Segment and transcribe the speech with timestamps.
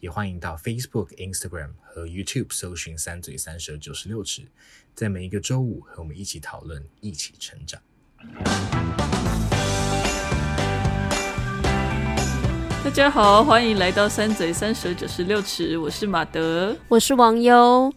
[0.00, 4.42] 也欢迎到 Facebook、Instagram 和 YouTube 搜寻“三嘴三舌九十六尺”，
[4.94, 7.82] 在每一个周五和我们一起讨论，一起成长。
[12.84, 17.92] 大家好，欢迎来到“三嘴三舌九十六尺”，我是马德，我是王优。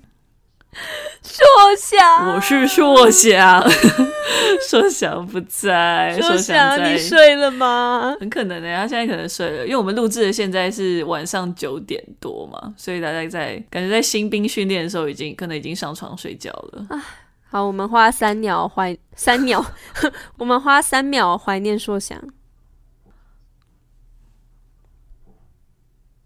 [1.24, 1.46] 硕
[1.78, 3.64] 翔，我是硕翔，
[4.68, 8.18] 硕翔不在，硕翔你睡了吗？
[8.20, 16.88] 很可能呢，他现在可能睡了，因为我们录制的现在是晚上九点多嘛，所以大家在感觉在新兵训练的时候，已经可能已经上床睡觉了。
[16.90, 17.06] 啊，
[17.48, 19.64] 好，我们花三秒怀三秒，
[20.38, 22.20] 我们花三秒怀念硕翔。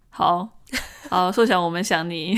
[0.09, 0.54] 好。
[1.09, 2.37] 好，硕翔，我们想你。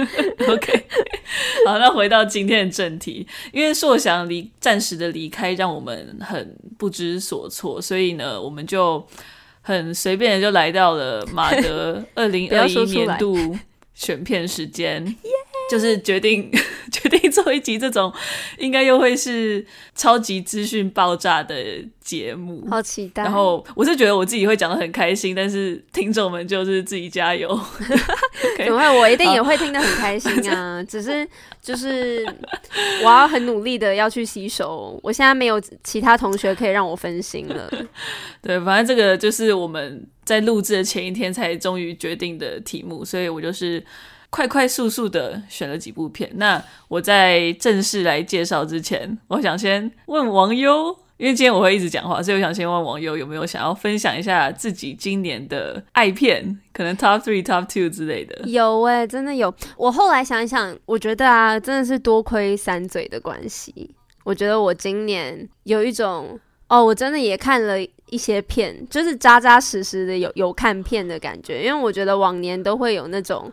[0.48, 0.86] OK，
[1.66, 9.06] 好，那回到今天的正题，因为硕翔离暂时的离开，让我们很不知所措，所以呢，我们就
[9.60, 13.56] 很随便的就来到了马德 二零二一年度
[13.94, 15.04] 选片时间。
[15.70, 16.50] 就是决定
[16.92, 18.12] 决定做一集这种，
[18.58, 19.64] 应该又会是
[19.94, 21.56] 超级资讯爆炸的
[22.00, 23.24] 节目，好期待。
[23.24, 27.48] 然后我是觉得我自己会讲的很开心，但是听众们就是自己加油。
[28.58, 28.98] 怎么会？
[28.98, 30.82] 我一定也会听得很开心啊！
[30.84, 31.26] 只是
[31.60, 32.24] 就是
[33.02, 34.98] 我要很努力的要去吸收。
[35.02, 37.70] 我现在没有其他同学可以让我分心了。
[38.40, 43.82] 对，反正这个就是我们在录制的前一天才终于决定的题目，所以我就是。
[44.30, 46.30] 快快速速的选了几部片。
[46.34, 58.46] 那我在正式来介绍之前，我想先问王优，因为今天我会一直讲话，所以我想先问王优有没有想要分享一下自己今年的爱片，可能 Top Three、Top Two 之类的。
[58.46, 59.54] 有哎、欸，真的有。
[59.76, 63.94] 我后来想一想，我觉得啊，真的是多亏三嘴的关系。
[64.24, 67.80] 我觉得我今年有一种哦，我真的也看了
[68.10, 71.64] 一些片，就是扎扎实实的有有看片的感觉。
[71.64, 73.50] 因为我觉得往年都会有那种。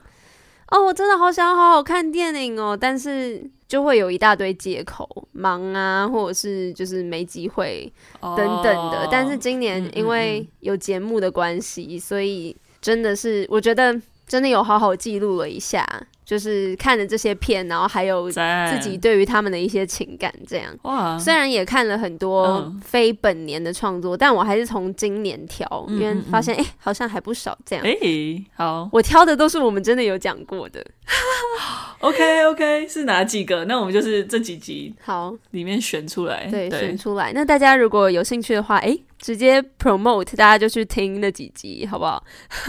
[0.74, 9.02] 哦，我真的好想好好看电影哦，但是就会有一大堆借口，忙啊，或者是就是没机会等等的。
[9.02, 15.88] Oh, 但是今年因为有节目的关系，嗯嗯嗯，所以真的是我觉得真的有好好记录了一下。
[16.26, 20.74] 就是看了这些片，然后还有自己对于他们的一些情感，这样。
[20.84, 21.18] 哇！
[21.20, 27.86] 虽然也看了很多非本年的创作，嗯、但我还是从今年挑，嗯嗯嗯，因为发现哎、欸，好像还不少这样。
[27.86, 30.86] 哎、欸，好，我挑的都是我们真的有讲过的。
[32.00, 33.66] OK OK，是哪几个？
[33.66, 37.32] 那我们就是这几集好里面选出来，对，对选出来。
[37.34, 39.04] 那大家如果有兴趣的话，哎、欸。
[39.24, 42.22] 直接 promote，大家就去听那几集，好不好？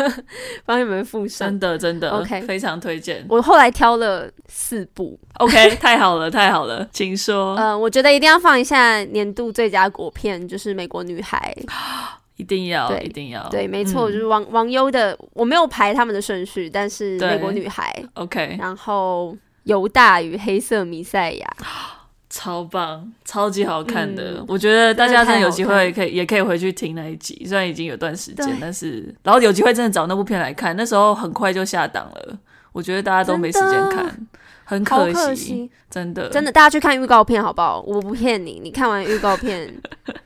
[0.65, 3.27] 帮你们附上，真的真的，OK，非常推荐。
[3.29, 7.57] 我后来挑了四部，OK， 太好了，太好了，请说。
[7.57, 11.53] 呃，我觉得一定要放一下年度最佳国片，就是《美国女孩》，
[12.39, 21.57] 一定要，对，一定要，对，没错，嗯、就是王王优的，我没有排他们的顺序，但是《美国女孩》OK，然后犹大与黑色弥赛亚。
[22.35, 32.37] 超棒，超级好看的，嗯、我觉得大家真的有机会可以也可以回去听那一集，虽然已经有段时间，但是然后有机会真的找那部片来看，那时候很快就下档了，
[32.73, 34.27] 我觉得大家都没时间看，
[34.65, 35.71] 很可惜，可惜。
[35.89, 36.29] 真的。
[36.29, 37.81] 真的，大家去看预告片好不好？
[37.87, 39.73] 我不骗你，你看完预告片，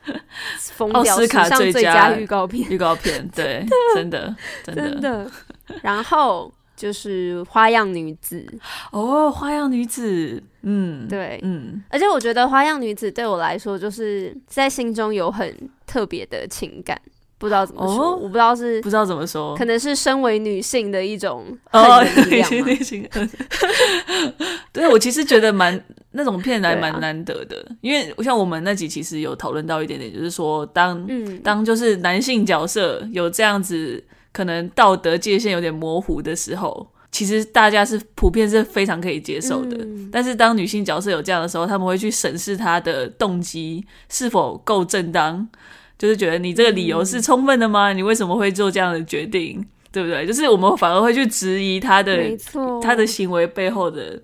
[0.93, 5.31] 奥斯卡最佳预告片，预告片，对， 真的真的，真的。
[5.83, 6.51] 然后。
[6.79, 8.47] 就是花样女子。
[8.91, 15.53] 哦，花样女子，嗯，对，嗯，而且我觉得花样女子对我来说，就是在心中有很
[15.85, 16.97] 特别的情感，
[17.37, 23.05] 不知道怎么说，哦、我不知道是不知道怎么说，可能是身为女性的一种哦，女性女性，
[24.71, 34.01] 对，我其实觉得蛮那种片来蛮难得的，啊、因为像我们那集其实有讨论到一点点，就是说当、嗯、当就是男性角色有这样子。
[34.31, 39.77] 可能道德界限有点模糊的时候，其实大家是普遍是非常可以接受的。
[39.79, 45.47] 嗯、但是当女性角色有这样的时候，他们会去审视她的动机是否够正当，
[45.97, 47.91] 就是觉得你这个理由是充分的吗？
[47.91, 49.65] 嗯、你为什么会做这样的决定？
[49.91, 50.23] 对不对？
[50.23, 54.21] 就是我们反而会去质疑她的，没错，他的行为背后的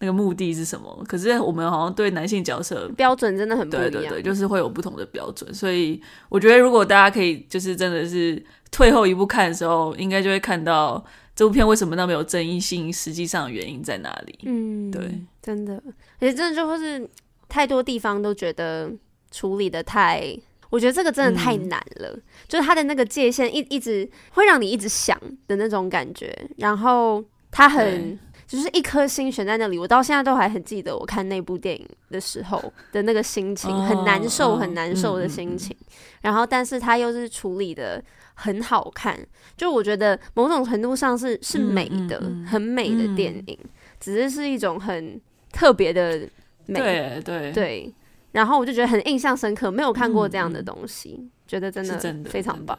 [0.00, 1.04] 那个目的是什么？
[1.08, 5.54] 可是我们好像对男性角色标准真的很不一样，对对对，就是会有不同的标准。
[5.54, 8.44] 所以我觉得，如果大家可以，就是真的是。
[8.72, 11.04] 退后一步看的时候，应该就会看到
[11.34, 14.38] 这部片为什么那么有争议性，实际上的原因在哪里？
[14.44, 15.74] 嗯，对，真的，
[16.20, 17.04] 而且真的就会是
[17.48, 18.88] 太多地方都觉得
[19.32, 20.22] 处理的太，
[20.70, 28.16] 我觉得这个真的太难了，嗯、就是他的那个界限一一直会让你一直想的那种感觉，然后他很。
[28.50, 32.60] 就是一颗心悬在那里，我到现在都还很记得我看那部电影的时候
[32.90, 35.76] 的那个心情，很难受，很难受的心情。
[36.22, 38.02] 然后，但是它又是处理的
[38.34, 39.16] 很好看，
[39.56, 43.56] 就我觉得某种程度上是是美的，很美的电影，
[44.00, 45.20] 只是是一种很
[45.52, 46.28] 特别的
[46.66, 46.80] 美。
[46.80, 47.94] 对对对。
[48.32, 52.76] 然后我就觉得很印象深刻，没有看过这样的东西，觉得真的非常棒。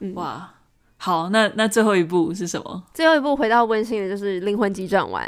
[0.00, 0.52] 嗯，哇。
[1.04, 2.80] 好，那那最后一步是什么？
[2.94, 5.26] 最后一步回到温馨的，就是《灵魂急转弯》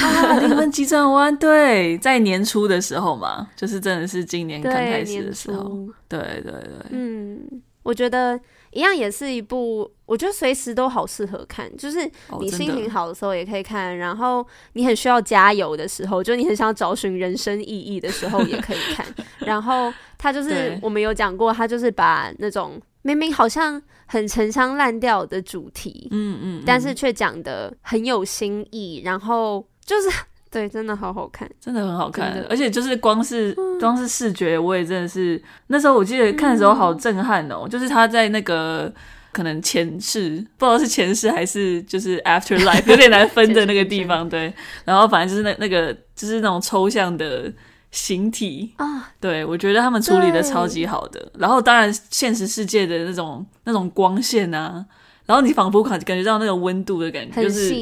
[0.00, 8.38] 啊，《灵魂急转弯》 对，在年初的时候嘛，就是真的是今年刚开始的时候，对对对，对，嗯，我觉得
[8.70, 19.04] 一样也是一部，我觉得随时都好适合看，就是你心情好的时候也可以看，哦、然后你很需要加油的时候，就你很想找寻人生意义的时候也可以看，
[19.44, 22.80] 然后他就是我们有讲过，他就是把那种。
[23.16, 30.08] 明明好像很陈腔滥调的主题，嗯嗯，嗯，但是却讲的很有新意，然后就是
[30.50, 38.92] 对，真的好好看，真的很好看，而且就是光是、嗯、光是视觉，我也真的是那时候我记得看的时候好震撼哦，嗯、就是他在那个
[39.32, 44.52] 可能前世，不知道是前世还是就是 after life， 有点难分的那个地方，对，
[44.84, 47.52] 然后反正就是那那个就是那种抽象的。
[47.90, 51.30] 形体啊，对，我觉得他们处理的超级好的。
[51.38, 54.84] 然后当然现实世界的那种那种光线啊，
[55.26, 57.74] 然后你仿佛感感觉到那个温度的感觉，就是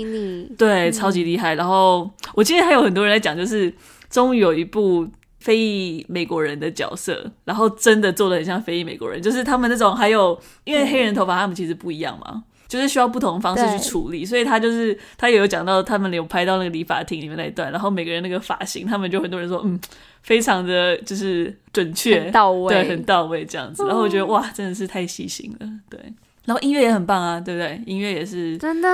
[0.57, 1.55] 对，超级厉害。
[1.55, 3.73] 然后我记得还有很多人在讲，就是
[4.09, 5.09] 终于有一部
[5.41, 12.45] 非裔美国人的角色，然后真的做的很像非裔美国人，就是他们那种还有因为黑人头发他们其实不一样嘛。
[12.69, 19.81] 就是需要不同的方式去处理，所以他就是他也有讲到，他们有拍到那个理发厅里面那一段，然后每个人那个发型，他们就很多人说，嗯，
[20.23, 23.85] 非常的就是准确到位，对，很到位这样子。
[23.87, 26.01] 然后我觉得哇，真的是太细心了，对。
[26.45, 27.83] 然后音乐也很棒啊，对不对？
[27.87, 28.89] 音乐也是真的，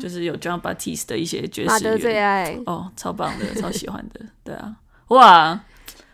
[0.00, 4.74] 就是有 John Batiste 的一些爵士乐，最爱哦，超棒的，超喜欢的，对啊，
[5.08, 5.60] 哇。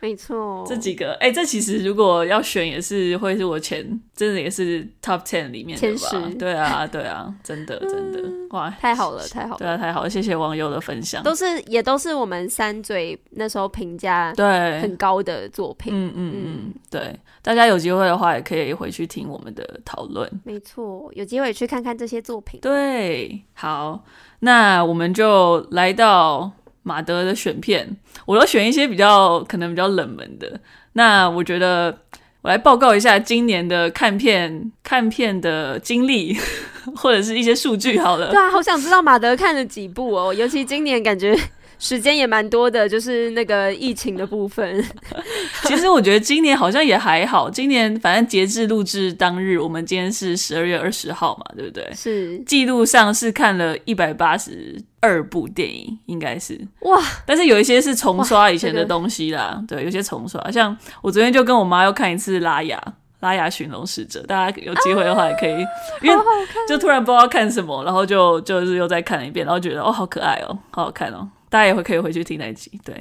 [0.00, 5.98] 没错，这几个哎、欸，这其实如果要选，也是会是我前真的也是 top ten 里面的吧？
[6.08, 24.04] 前对啊，对啊，真的真的哇，太好了，太好了，对啊，太好了，谢谢网友的分享，都是也都是我们三嘴那时候评价对很高的作品，嗯嗯嗯，对，大家有机会的话也可以回去听我们的讨论，没错，有机会去看看这些作品，对，好，
[24.40, 26.52] 那我们就来到。
[26.88, 27.86] 马德的选片，
[28.24, 30.58] 我都选一些比较可能比较冷门的。
[30.94, 31.94] 那我觉得
[32.40, 36.34] 我来报告一下今年的看片看片的经历，
[36.96, 38.30] 或者是一些数据好了。
[38.30, 41.38] 对啊，好想知道马德看了几部哦，尤其今年感觉。
[41.78, 44.84] 时间也蛮多的，就是那个疫情的部分。
[45.64, 51.88] 其实我觉得今年好像也还好，今年反正截至录制当日，我们今天是十二月二十号嘛，对不对？
[51.94, 52.38] 是。
[52.40, 57.00] 记录上是看了一百八十二部电影，应该是哇。
[57.24, 60.50] 但是有一些是重刷以前的东西啦，这个、对，有些重刷。
[60.50, 62.76] 像我昨天就跟我妈要看一次拉雅
[63.20, 65.68] 《拉雅拉雅寻龙使者》，大家有机会的话也可以，啊、
[66.02, 66.24] 因为
[66.68, 71.28] 就突然不知道看什么，然后就就是又再看了一遍，然后觉得哦，好可爱哦，好好看哦。
[71.48, 72.94] 大家也会可以回去听那一集，对。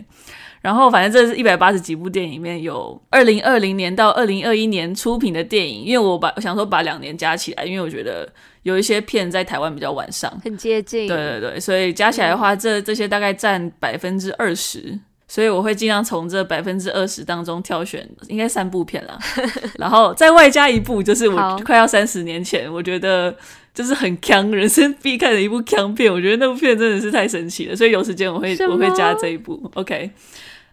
[0.60, 8.28] 然后反正这是一百八十几部电影里面有二零二零年到二零二一年出品的电影，因为我把我想说把两年加起来，因为我觉得
[8.64, 11.08] 有一些片在台湾比较晚上，很接近。
[11.08, 19.18] 对对对，所以加起来的话，这这些大概占百分之二十，所以我会尽量从这百分之二十当中挑选，应该三部片啦，
[19.78, 23.36] 然后再外加一部，就是我快要三十年前，我觉得。
[23.78, 29.70] 就是很强，人生必看的一部锵片，我觉得那部片真的是太神奇了，所以有时间我会我会加这一部。
[29.76, 30.10] OK，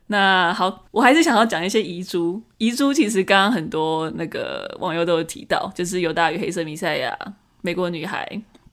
[0.06, 2.40] 那好，我还是想要讲一些遗珠。
[2.56, 7.14] 遗珠其实刚刚很多那个网友都有提到，就是犹大与黑色弥赛亚、
[7.60, 8.26] 美国女孩。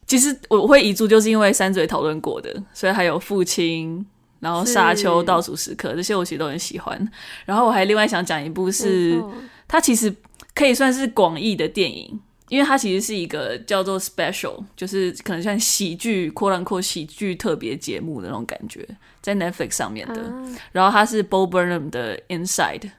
[0.08, 4.06] 其实我会遗珠，就是因为三嘴讨论过的，所以还有父亲，
[4.42, 7.12] 然后沙丘、倒数时刻这些，我其实都很喜欢。
[7.46, 9.24] 然后我还另外想讲一部是，
[9.70, 10.14] 它其实
[10.54, 12.20] 可以算是广义的电影。
[12.50, 18.86] 因为它其实是一个叫做 special，就是可能像喜剧、quote unquote 喜剧特别节目的那种感觉，
[19.22, 20.22] 在 Netflix 上面的。
[20.22, 20.44] 啊、
[20.74, 22.92] 然后它是 Bo Burnham 的 Inside。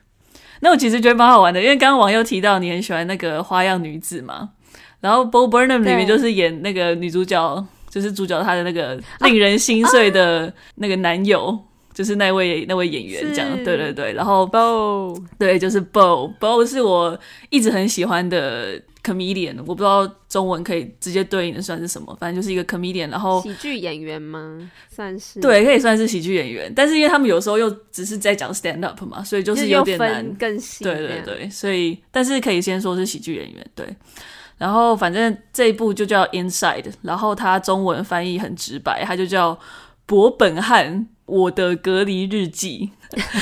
[0.61, 4.49] 那我其实觉得蛮好玩的，因为刚刚网友提到你很喜欢那个花样女子嘛，
[5.01, 11.59] 然后 Bo Burnham 里面就是演那个女主角，就是主角他的那个令人心碎的那个男友，啊、
[11.93, 13.63] 就是那位那位演员这样。
[13.63, 17.17] 对对对，然后 Bo 对，就是 Bo Bo 是我
[17.51, 18.81] 一直很喜欢的。
[19.03, 22.15] comedian，我不知道中文可以直接对应的算是什么？
[22.21, 24.71] 反正就是一个 comedian，然后喜剧演员吗？
[24.89, 26.71] 算是对，可以算是喜剧演员。
[26.73, 30.85] 但是因为他们有时候又只是在讲 stand up 嘛，所以就是有点难更细。
[30.85, 33.65] 对对对，所以但是可以先说是喜剧演员。
[33.75, 33.85] 对，
[34.63, 39.59] 然后反正这一部就叫 Inside，然后它中文翻译很直白，它就叫
[40.05, 42.91] 伯本汉我的隔离日记。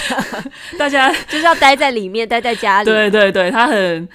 [0.79, 2.89] 大家就是要待在里面，待在家里。
[2.89, 4.09] 对对对，他很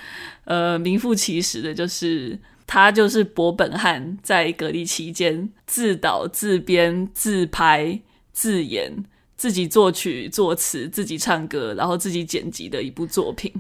[0.47, 2.37] 呃名副其实的，就是
[2.67, 8.01] 他就是伯本汉在隔离期间自导自编自拍
[8.33, 8.93] 自演
[9.37, 13.53] 自己作曲作词自己唱歌，然后自己剪辑的一部作品，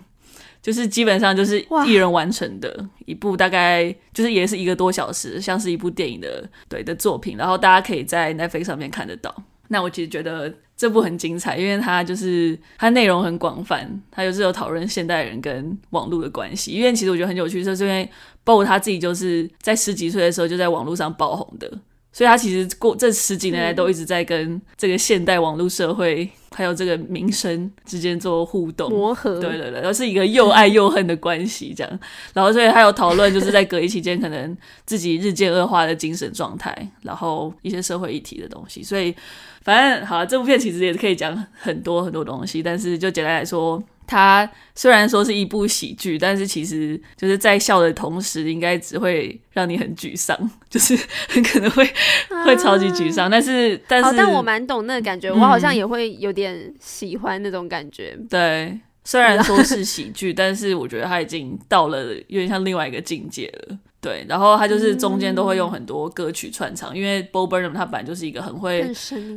[0.66, 9.32] 就是基本上就是一人完成的一部，大概就是也是一个多小时，像是一部电影的对的作品，然后大家可以在 Netflix 上面看得到。
[9.68, 10.52] 那我其实觉得。
[10.78, 16.72] 这部很精彩，因为它就是它内容很广泛，它就是有讨论现代人跟网络的关系。
[16.72, 18.06] 因为其实我觉得很有趣，就是因为
[18.44, 21.66] Bo 他自己就是在十几岁的时候就在网络上爆红的，
[22.12, 29.38] 所以他其实过这十几年来都一直在跟这个现代网络社会还有这个民生之间做互动磨合。
[29.38, 32.00] 对对对，然后是一个又爱又恨的关系这样。
[32.32, 39.14] 然后所以还有讨论，就是在隔离期间可能自己日渐恶化的精神状态，然后一些社会议题的东西，所以。
[39.62, 50.38] 反正好，这部片其实也可以讲很多很多东西，但是就简单来说，它虽然说是一部喜剧，但是其实就是在笑的同时，应该只会让你很沮丧，
[50.70, 50.96] 就是
[51.28, 51.84] 很可能会、
[52.30, 53.30] 啊、会超级沮丧。
[53.30, 58.14] 但是，但是，但我蛮懂那个感觉，我好像也会有点喜欢那种感觉。
[58.18, 63.78] 嗯、对，虽然说是喜剧，但是我觉得它已经到了有点像另外一个境界了。
[63.98, 68.88] 对，然后他就是中间都会用很多歌曲串场，嗯、因为 Bo Burnham 他本来就是一个很会，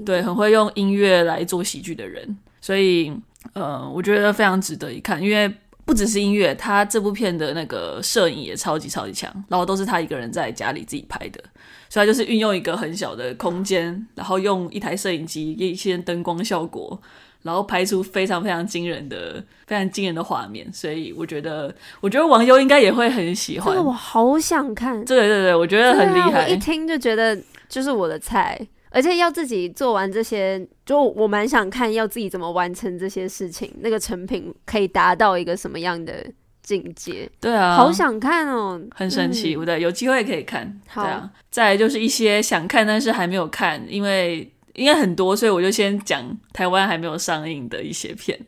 [0.05, 3.11] 对，很会用音乐来做喜剧的人，所以
[3.53, 5.21] 呃，我觉得非常值得一看。
[5.21, 5.51] 因为
[5.85, 11.43] 不只是音乐，他这部片的那个摄影也超级超级强，然后都是他一个人在家里自己拍的，
[11.89, 17.01] 所以他就是运用一个很小的空间，然后用一台摄影机一些灯光效果。
[17.41, 23.73] 然后拍出非常非常惊人的、非常惊人的画面，所以我觉得，我觉得网友应该也会很喜欢。
[23.73, 24.93] 这个我好想看。
[25.05, 26.41] 对对对，我觉得很厉害。
[26.41, 36.25] 啊、我一听就觉得就是我的菜，而且要自己做完这些，就我蛮想看要自己怎么完成这些事情，那个成品可以达到一个什么样的
[36.61, 37.29] 境界？
[37.39, 40.79] 对啊，好想看哦，很神奇，对、嗯、有机会可以看。
[40.87, 44.51] 好，对啊、再来就是一些想看但是还没有看，因为。
[44.75, 48.39] 应该很多，所以我就先讲台湾还没有上映的一些片。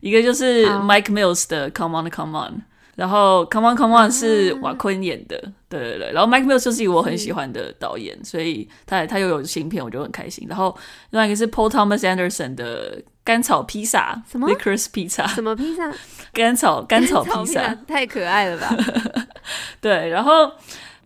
[0.00, 2.52] 一个就是 Mike Mills 的《Come On Come On》，
[2.96, 6.12] 然后《Come On Come On》是瓦昆演的，啊、对对对。
[6.12, 10.46] 然后 Mike Mills 就是一个我很喜欢的导演，所以他他又有新片，我就很开心。
[10.48, 10.76] 然后
[11.10, 15.28] 另外一个是 Paul Thomas Anderson 的《甘草披萨》，什么？Licorice Pizza？
[15.32, 15.92] 什么披萨？
[16.32, 17.72] 甘草 甘草披萨？
[17.86, 18.76] 太可爱了吧？
[19.80, 20.50] 对，然后。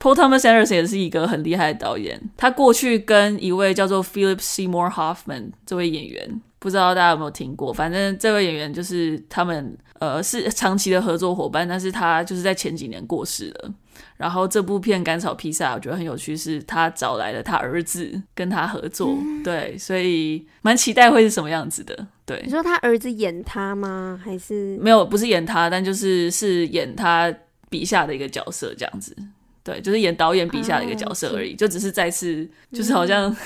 [0.02, 7.72] Paul Thomas Anderson 也是一个很厉害的导演，他过去跟一位叫做 Philip Seymour Hoffman 这位演员，不知道大家有没有听过？
[7.72, 13.74] 反正这位演员就是他们呃是长期的合作伙伴，但是他就是在前几年过世了。
[14.16, 22.06] 然后这部片《甘草披萨》我觉得很有趣，是他找来了他儿子跟他合作，嗯、 对，所以蛮期待会是什么样子的。
[22.26, 24.20] 对，你说他儿子演他吗？
[24.22, 25.02] 还是没有？
[25.04, 27.34] 不是演他，但就是是演他
[27.70, 29.16] 笔下的一个角色这样子。
[29.62, 33.36] 对，就是演导演笔下的一个角色而已，啊、就只是再次，就是好像，嗯、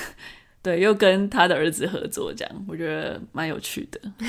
[0.65, 4.01] 对，又跟他的儿子合作这样，我觉得蛮有趣的。
[4.19, 4.27] 对，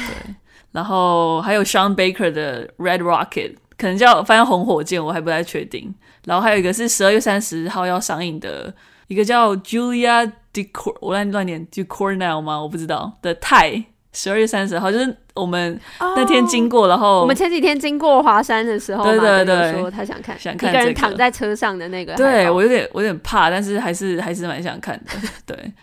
[0.74, 5.96] 然后还有 Sean Baker 的 Red Rocket，可能叫翻红火箭，我还不太确定。
[6.25, 8.75] 然后还有一个是十二月三十号要上映的
[9.08, 12.62] 一个叫 Julia Decor，我乱乱念 Decornel 吗？
[12.62, 13.86] 我不知道的泰。
[14.12, 20.86] 十二月三十号，就是我们那天经过，oh, 然后我们前几天经过华山的时候，对对对，说他想看，想看、这个、一个。
[20.86, 25.12] 人躺在车上的那个，对我有点我有点怕，但是还是还是蛮想看的。
[25.46, 25.74] 对，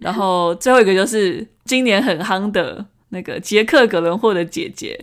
[0.00, 4.98] 然后最后一个就是今年很夯的那个杰克·葛伦霍的姐姐，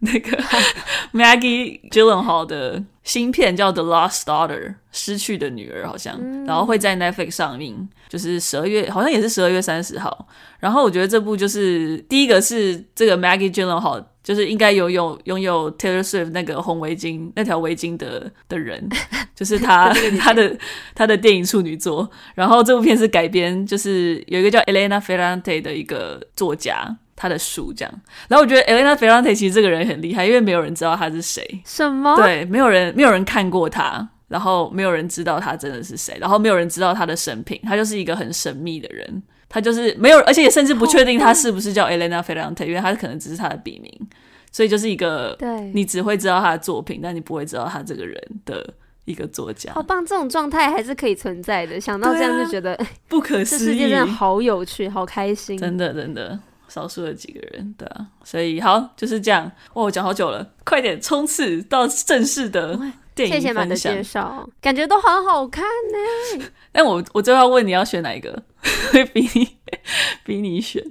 [0.00, 0.36] 那个
[1.14, 10.26] Maggie Gyllenhaal 的新片叫《The Lost Daughter》，失去的女儿好像，嗯、然后会在 Netflix 上映，就是十二月，好像也是十二月三十号。
[10.58, 18.88] 然后我觉得这部就是第一个是这个 Maggie Gyllenhaal，就是应该拥有拥有 Taylor Swift 那个红围巾那条围巾的的人，
[19.36, 20.58] 就是他他的
[20.92, 22.10] 他的电影处女作。
[22.34, 28.00] 然后这部片是改编，就是有一个叫 Elena Ferrante 的一个作家他的书这样。
[28.28, 31.62] 然后我觉得 Elena Ferrante 其实这个人很厉害，因为没有人知道他是谁。
[31.64, 32.16] 什么？
[32.16, 39.22] 对，没有人没有人看过他，然后没有人知道他真的是谁，然后没有人知道他的生平，他就是一个很神秘的人。
[39.52, 43.92] 他就是没有，而且也甚至不确定他是不是叫 Elena Ferrante，因为他可能只是他的笔名，
[44.52, 48.72] 所以就是一个，对，你只会知道他的作品，但你不会知道他这个人的
[49.06, 49.72] 一个作家。
[49.72, 51.80] 好棒，这种状态还是可以存在的。
[51.80, 55.58] 想到这样就觉得、啊、不可思议，这世界真的好有趣，好开心。
[55.58, 58.06] 真的真的，少数的几个人，对啊。
[58.22, 59.50] 所以好，就是这样。
[59.74, 62.78] 哇，我讲好久了，快点冲刺到正式的
[63.26, 66.44] 谢谢马的介绍，感觉都很好看呢。
[66.72, 68.42] 但我我最后要问你要选哪一个？
[68.92, 69.48] 会 比你
[70.24, 70.84] 比你选。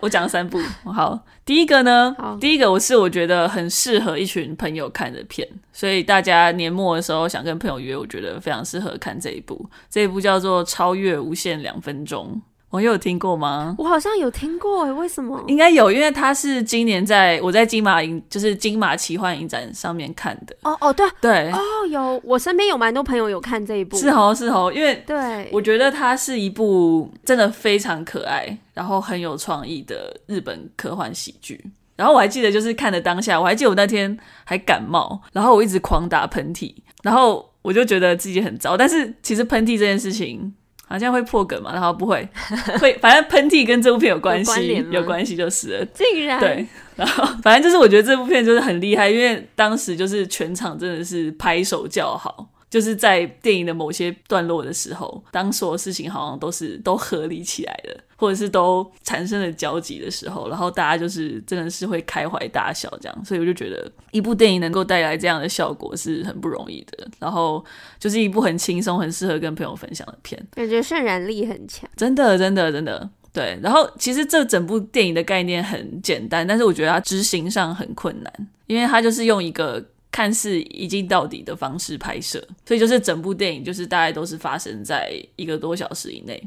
[0.00, 9.68] 我讲了三部，好，第一个呢，第一个我是我觉得很适合一群朋友看的片，所以大家年末的时候想跟朋友约，我觉得非常适合看这一部。
[9.88, 12.30] 这一部叫做《超越无限两分钟》。
[12.70, 13.74] 我有听过吗？
[13.78, 15.42] 我好像有听过诶，为什么？
[15.46, 20.54] 应该有，因为它是今年在我在金马影，就是金马奇幻影展上面看的。
[20.62, 21.58] 哦哦，对对哦，
[21.88, 31.64] 有，我身边有蛮多朋友有看这一部，是哦是哦，因为对，我觉得它是一部真的非常可爱，然后很有创意的日本科幻喜剧。
[31.94, 38.76] 然后我还记得，就是看的当下，我还记得我那天还感冒，然后我一直狂打喷嚏，然后我就觉得自己很糟。
[38.76, 40.52] 但是其实喷嚏这件事情。
[40.86, 41.72] 好像会破梗嘛？
[41.72, 42.28] 然后不会，
[42.80, 45.84] 会，反正喷嚏跟这部片有关系，有，关系就是了。
[45.92, 52.48] 竟然对，然后反正就是我觉得这部片就是很厉害，因为当时就是全场真的是拍手叫好。
[52.68, 67.06] 就是在电影的某些段落的时候，当所有事情好像都是都合理起来了，或者是都产生了交集的时候，然后大家就是真的是会开怀大笑这样，所以我就觉得一部电影能够带来这样的效果是很不容易的。
[67.18, 67.64] 然后
[67.98, 73.58] 就是一部很轻松、很适合跟朋友分享的片，感觉渲染力很强，真的，真的，真的对。
[73.62, 79.84] 然后其实这整部电影的概念很简单，但是我觉得它执行上很困难，因为它就是用一个。
[80.12, 86.42] 看似一镜到底的方式拍摄，所以就是整部电影就是大概都是发生在一个多小时以内，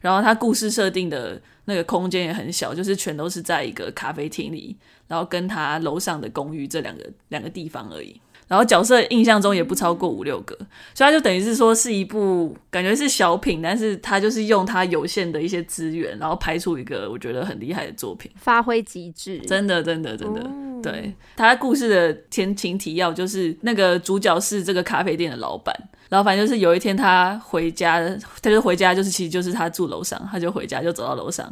[0.00, 4.76] 然后它故事设定的那个空间也很小，就是全都是在一个咖啡厅里，
[5.06, 8.20] 然后跟他楼上的公寓这两个两个地方而已。
[8.48, 10.56] 然后角色印象中也不超过五六个，
[10.92, 20.40] 所以他就等于是说是一部感觉是小品，但是他就是用他有限的一些资源，然后拍出一个我觉得很厉害的作品，发挥极致，真的真的真的。
[20.40, 25.72] 哦、对，他故事的前情提要就是那个主角是这个咖啡店的老板，
[26.10, 27.98] 然后反正就是有一天他回家，
[28.42, 31.46] 他就回家，就是其实就是他住楼上，他就回家就走到楼上，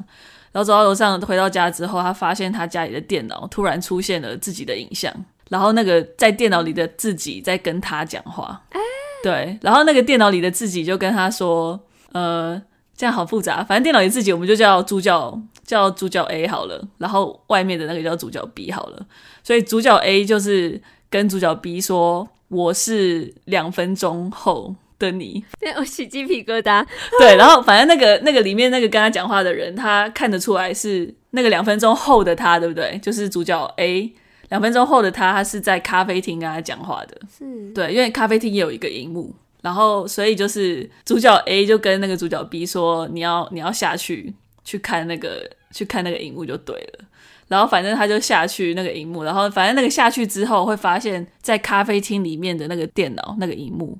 [0.53, 5.11] 然后走到楼上回到家之后，他发现他家里的电脑突然出现了自己的影像。
[5.49, 8.79] 然后那个在电脑里的自己在跟他讲话，欸、
[9.23, 11.81] 对，然后那个电脑里的自己就跟他说，
[12.13, 12.61] 呃，
[12.95, 19.07] 这样好复杂，反正电脑里自己我们就叫主角叫主角 A 好了，然后外面的那个叫主角 B 好了，
[19.43, 26.85] 所以主角 A 就是跟主角 B 说，我是两分钟后的你，对，我起鸡皮疙瘩，
[27.21, 32.99] 对，然后反正那个那个里面那个跟他讲话的人，他看得出来是那个两分钟后的他，对不对？
[33.03, 34.13] 就是主角 A。
[34.49, 37.71] 两分钟后的他，他是在咖啡厅跟他讲话的，是。
[37.75, 39.31] 对，因为咖啡厅也有一个荧幕，
[39.61, 44.33] 然后所以就是主角 A 就跟那个主角 B 说，你要你要下去
[44.65, 47.05] 去看那个去看那个荧幕就对了，
[47.49, 53.99] 然后反正他就下去那个荧幕，然后反正那个下去之后会发现，在咖啡厅里面的那个电脑那个荧幕，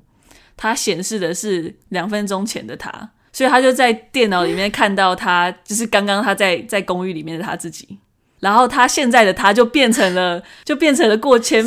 [0.55, 7.99] 它显示的是两分钟前的他，所以他就在电脑里面看到他，就是刚刚他在在公寓里面的他自己。
[8.39, 11.63] 然后他现在的他就变成了， 就变成了过前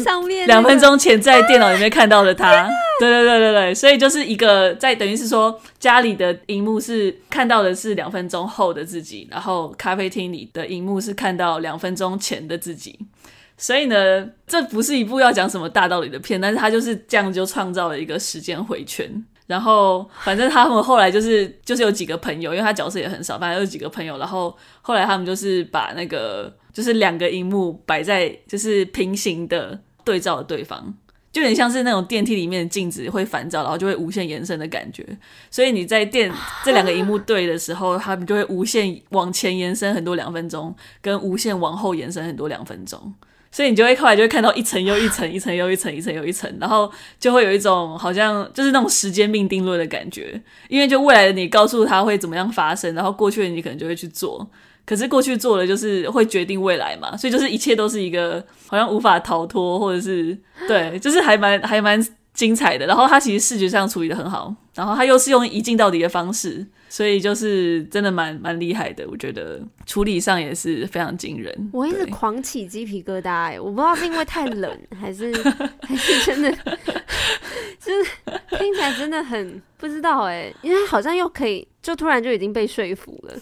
[0.47, 2.51] 两分钟前在电脑里面看到的他。
[2.53, 2.69] 啊、
[3.01, 12.99] 对对对对对，所以就是一个在等于是说家里的荧幕是看到的是两分钟后的自己，然后咖啡厅里的荧幕是看到两分钟前的自己。
[13.59, 19.09] 所以呢，这不是一部要讲什么大道理的片，但是他就是这样就创造了一个时间回圈。
[19.47, 24.17] 然后，反正他们后来就是就是有几个朋友，因为他角色也很少，反正有几个朋友。
[24.19, 30.95] 然后后来他们就是把那个就是两个荧幕摆在就是平行的对照的对方，
[31.31, 35.07] 就有点像是那种电梯里面的镜子会反照，然后就会无限延伸的感觉。
[35.51, 36.33] 所以你在电
[36.65, 43.15] 这两个荧幕对的时候，他们就会无限往前延伸很多两分钟，跟无限往后延伸很多两分钟。
[43.55, 54.49] 所以你就会后来就会看到一层又一层，一层又一层，一层又一层，然后就会有一种好像就是那种时间命定论的感觉，因为就未来的你告诉他会怎么样发生，然后过去的你可能就会去做，
[54.85, 62.87] 可是过去做的就是会决定未来嘛，所以就是一切都是一个好像无法逃脱，或者是对，就是还蛮还蛮精彩的。
[62.87, 66.66] 然后他其实视觉上处理的很好，然后他又是用一镜到底的方式。
[66.88, 71.51] 所以就是真的蛮蛮厉害的，我觉得处理上也是非常惊人。
[71.73, 75.33] 我一直狂起鸡皮疙瘩哎，我不知道是因为太冷，还是
[75.81, 76.53] 还是真的，
[77.81, 78.11] 就是
[78.59, 83.35] 听起来真的很不知道哎，因为好像又可以就突然就已经被说服了，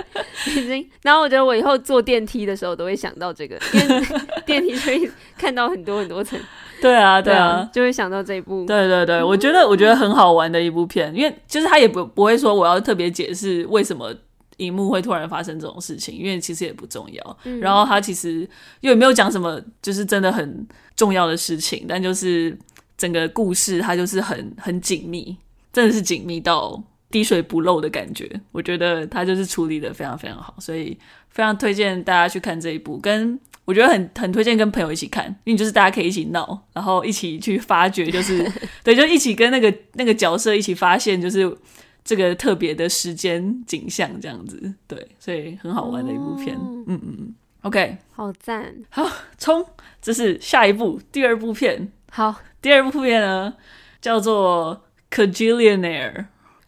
[0.46, 0.88] 已经。
[1.02, 4.06] 然后我觉得我以后坐电梯的时候都会想到这个，因为
[4.46, 6.38] 电梯就会看到很多很多层。
[6.80, 8.64] 对啊，对啊，就会想到这一部。
[8.64, 14.14] 对对对，我觉得我觉得很好玩的一部片，因为就是他也不不会说我要特别解释为什么
[14.58, 17.38] 荧幕会突然发生这种事情，因为其实也不重要。
[17.42, 18.48] 嗯、然后他其实
[18.82, 22.56] 又没有讲什么，就是真的很重要的事情，但就是
[22.96, 25.36] 整个故事它就是很很紧密，
[25.72, 26.80] 真的是紧密到
[27.10, 28.28] 滴水不漏的感觉。
[28.52, 33.38] 我觉得他就是处理的非常非常好，所以非常推荐大家去看这一部，跟。
[33.64, 38.50] 我觉得很很推荐跟朋友一起看，因为就是大家可以一起闹，然后一起去发掘，就是
[38.82, 41.54] 对，就一起跟那个那个角色一起发现，就是
[42.02, 49.62] 这个特别的时间景象这样子，对，所以很好玩的一部片，哦、嗯嗯嗯，OK，好赞， 好冲，
[50.00, 53.52] 这是下一部第二部片，好，第二部片呢
[54.00, 54.82] 叫做
[55.14, 56.14] 《Kajillionaire》。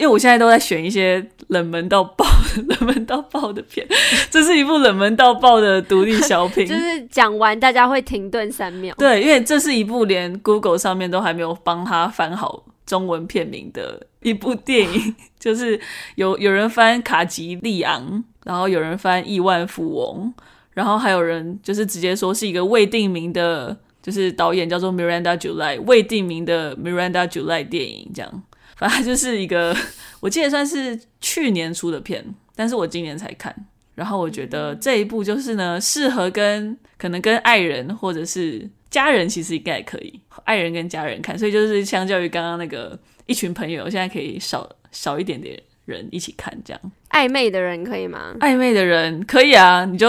[0.00, 2.24] 因为我现在都在选一些冷门到爆、
[2.68, 3.86] 冷门到爆的片，
[4.30, 8.94] 这是一部冷门到爆的独立小品，就是讲完大家会停顿三秒。
[8.96, 15.78] 对，因为这是一部连 Google 上面都还没有帮他翻好中文片名的一部电影， 就是
[16.14, 20.32] 有有人翻卡吉利昂，然后有人翻亿万富翁，
[20.72, 28.42] 然后还有人就是直接说是一个未定名的，就是导演叫做 Miranda July 未定名的 Miranda July 电影这样。
[28.88, 29.76] 反正就是一个，
[30.20, 32.24] 我记得算是去年出的片，
[32.56, 33.54] 但是我今年才看。
[33.94, 41.38] 然后我觉得这一部就是呢，适合跟可能跟爱人或者是家人，其实应该也可以，爱人跟家人看。
[41.38, 45.60] 所以就是相较于刚刚那个一群朋友，现在可以少少一点点
[45.90, 46.81] 人一起看这样。
[47.11, 48.33] 暧昧的人可以吗？
[48.40, 50.09] 暧昧的人可以啊，你就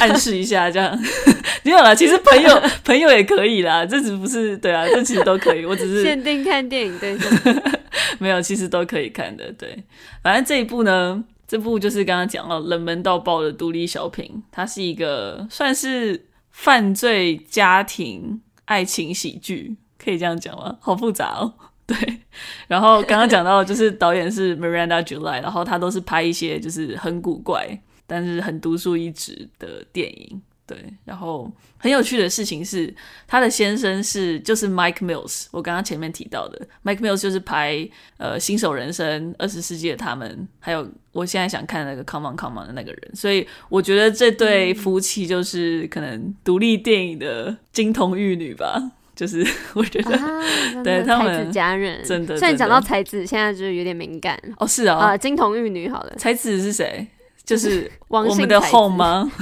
[0.00, 0.98] 暗示一下这样。
[1.62, 5.66] 没有啦，其实朋友 朋友也可以啦，这只不是对啊，这其实都可以。
[5.66, 7.30] 我只是限定看电影对象，
[8.18, 9.52] 没有，其实都可以看的。
[9.52, 9.84] 对，
[10.22, 20.78] 反正这一部呢，这部就是刚刚讲到冷门到爆的独立小品，它是一个算是犯罪家庭爱情喜剧，可以这样讲吗？
[20.80, 21.52] 好复杂哦。
[21.88, 21.96] 对，
[22.68, 27.66] 然后刚刚讲到就是导演是 Miranda July，然后他都是拍一些就是很古怪，
[28.06, 30.40] 但是很独树一帜的电影。
[30.66, 32.94] 对，然后很有趣的事情是，
[33.26, 48.92] 他的先生是就是 Mike Mills，我刚刚前面提到的 Mike Mills 就是拍呃新手人生、二十世纪的他们，还有我现在想看的那个 Come On Come On 的那个人，所以我觉得这对夫妻就是可能独立电影的金童玉女吧。
[49.18, 52.36] 就是 我觉得，啊、对他们才子佳人真的。
[52.36, 54.64] 虽然讲到才子，现在就是有点敏感哦。
[54.64, 57.04] 是啊、哦，啊，金童玉女，好了，才子是谁？
[57.44, 59.32] 就是 我们的 Home 吗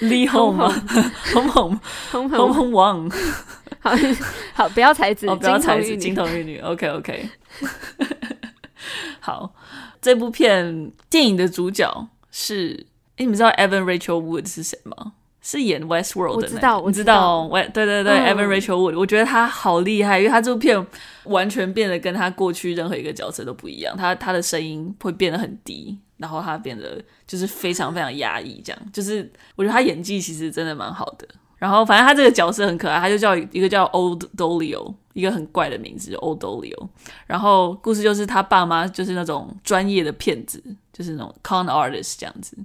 [0.00, 0.82] ？Lee Home 吗
[1.34, 1.80] ？Home Home
[2.12, 3.14] Home Home Home Wang。
[3.80, 3.90] 好
[4.54, 6.58] 好，不要才子，哦，不要才子，金童玉女。
[6.60, 7.28] OK OK。
[9.20, 9.52] 好，
[10.00, 15.12] 这部片电影的主角是，哎，你们知道 Evan Rachel Wood 是谁吗？
[15.50, 20.86] 是演 Westworld 的，我知道，我知道，对对对，Evan Rachel Wood，我觉得他好厉害，因为他这部片
[21.24, 31.26] 完全变得跟他过去任何一个角色都不一样，他他的声音会变得很低，然后他变得就是非常非常压抑，这样，就是我觉得他演技其实真的蛮好的。
[31.56, 36.88] 然后反正他这个角色很可爱，他就叫一个叫 Old Dolio，一个很怪的名字，Old Dolio。
[37.26, 42.56] 然后故事就是他爸妈就是那种专业的骗子，就是那种 con artist 这样子。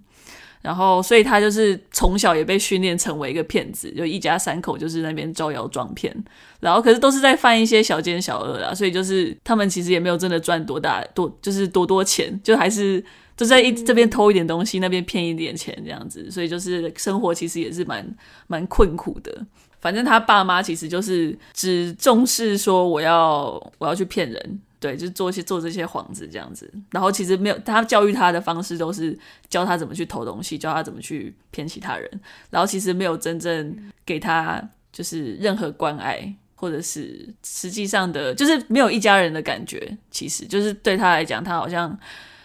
[0.63, 6.15] 然后，所以他就是从小也被训练成为一个骗子，就一家三口就是那边招摇撞骗，
[6.61, 13.03] 然后可是都是在犯一些小奸小恶啦，所以就是他们其实也没有真的赚多大多，就是多多钱，就还是
[13.35, 18.15] 就在一这边偷一点东西，那边骗一点钱这样子，所以就是生活其实也是蛮
[18.47, 19.45] 蛮困苦的。
[19.81, 24.61] 反正他爸妈其实就是只重视说我要我要去骗人。
[24.83, 29.17] 对，就做一些做这些幌子这样子，然后其实没有他教育他的方式都是
[29.47, 32.11] 教他怎么去偷东西，教他怎么去骗其他人，
[32.49, 33.73] 然后其实没有真正
[34.05, 39.97] 给他就是任何关爱，或者是实际上的，就是没有一家人的感觉。
[40.11, 41.97] 其实就是对他来讲，他好像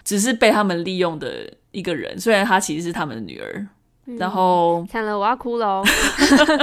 [0.05, 3.67] 只是被他们利用的一个人，虽然他其实是他们的女儿。
[4.17, 5.85] 然后看了，我要哭了哦。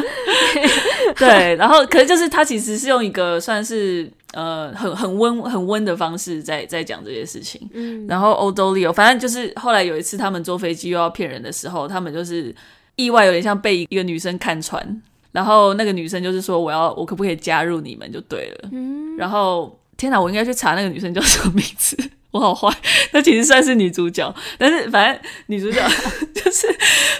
[1.17, 7.69] 对，然后可是就是他其实是用一个算是呃很很温很温的方式在在讲这些事情。
[7.73, 12.53] 嗯，然后 Old Dolio，反正就是后来有一次他们坐飞机又要骗人的时候，他们就是
[12.95, 18.69] 意外有点像被一个女生看穿，然后那个女生就是说我要我可不可以加入你们就对了。
[18.71, 21.95] 嗯，然后天哪，我应该去查那个女生叫什么名字。
[22.35, 22.69] 我好坏，
[23.13, 25.81] 她其实算是女主角，但是反正女主角
[26.35, 26.67] 就是，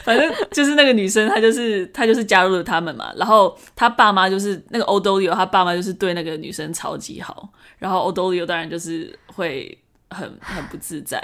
[0.03, 3.13] 反正就是那个女生，她就是她就是加入了他们嘛。
[3.15, 7.49] 然后她爸妈就是那个 Old Dolio，她爸妈就是对那个女生超级好。
[7.77, 9.77] 然后 Old Dolio 当然就是会
[10.09, 11.17] 很很不自在。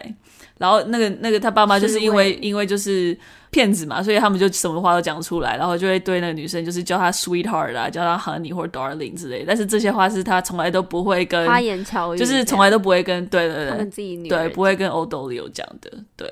[0.58, 3.17] 然后那个那个他爸妈就是因为因为就是
[3.51, 9.43] 骗子嘛，所以他们就什么话都讲出来，然后就会对那个女生就是叫她 sweetheart 啊，叫她 honey 或者 darling 之类。
[9.45, 15.91] 但是这些话是他从来都不会跟花言巧语，就是从来都不会跟对对对，对不会跟欧兜里有讲的。
[16.15, 16.27] 对，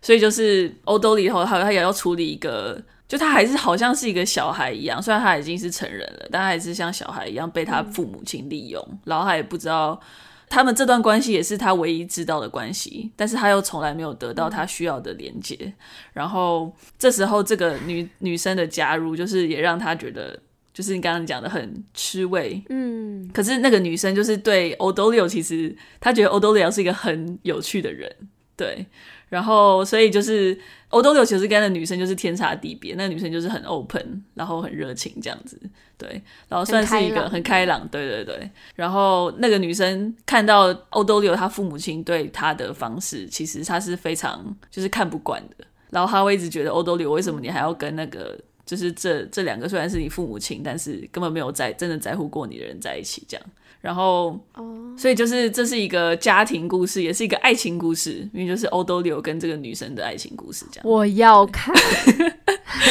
[0.00, 2.80] 所以就是欧兜里以后他他也要处理一个。
[3.08, 9.98] 就他还是好像是一个小孩一样，虽然他已经是成人了，但他还是像小孩一样被他父母亲利用，嗯、然后他也不知道
[10.50, 15.56] 他们这段关系也是他唯一知道的关系，但是他又从来没有得到他需要的连接。
[15.60, 15.72] 嗯、
[16.12, 20.38] 然后这时候这个女女生的加入，就是也让他觉得，
[20.72, 22.62] 就是你刚刚讲的很吃味。
[22.68, 28.10] 嗯，可是那个女生就是对欧多利奥，其实他觉得欧多利奥是一个很有趣的人，
[28.58, 28.84] 对。
[29.30, 32.94] 然后，所以就是欧兜里其实跟那女生就是天差地别。
[32.94, 35.60] 那个女生就是很 open，然后很热情这样子，
[35.98, 36.08] 对。
[36.48, 38.50] 然后算是一个很开，朗，对对对。
[38.74, 45.64] 然后那个女生看到欧兜里她父母亲对她的方式，其实她是非常就是看不惯的。
[45.90, 53.46] 然后她会一直觉得欧兜里，为什么你还要跟那个就是这这两个虽然是你父母亲，但是根本没有在真的在乎过你的人在一起这样。
[53.80, 54.38] 然后，
[54.96, 60.88] 所以就是这是一个家庭故事，也是一个爱情故事，因为就是欧兜里欧跟这个女生的爱情故事，这样。
[60.88, 61.72] 我要看，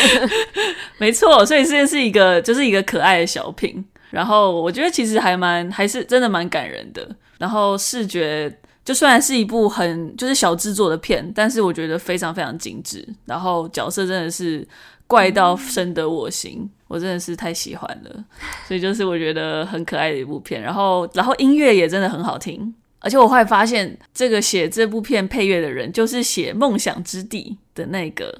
[0.97, 3.84] 没错，所以这是一个就是一个可爱的小品。
[4.10, 7.06] 然后我觉得其实还蛮还是真的蛮感人的。
[7.38, 8.52] 然后视觉
[8.86, 13.06] 就虽然是一部很就是小制作的片，但是我觉得非常非常精致。
[13.26, 14.65] 然后角色真的是
[15.06, 16.60] 怪到深得我心。
[16.62, 18.23] 嗯我真的是太喜欢了，
[18.67, 28.34] 所以就是我觉得很可爱的一部片，然后然后音乐也真的很好听，而且我后来发现这个写这部片配乐的人就是写《梦想之地》的那个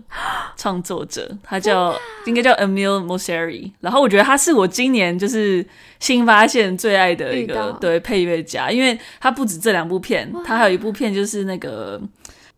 [0.56, 1.94] 创作者，他叫
[2.26, 5.66] 应该叫 Emile Mosseri，然后我觉得他是我今年就是
[6.00, 12.02] 新发现最爱的一个对配乐家，因为他不止这两部片，他还有一部片就是那个。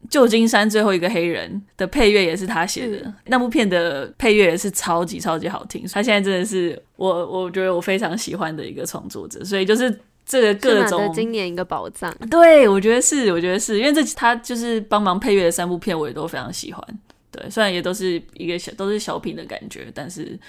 [0.10, 5.84] 旧金山最后一个黑人的配乐也是他写的，那部片的配乐也是超级超级好听。
[5.92, 9.44] 他现在真的是我，我觉得我非常喜欢的一个创作者。
[9.44, 12.16] 所以就是这个各种今年一个宝藏。
[12.32, 16.84] 对，我觉得是，我觉得是因为这他就是帮忙配乐的三部片，我也都非常喜欢。
[17.30, 20.40] 对，虽然也都是一个小都是小品的感觉，但是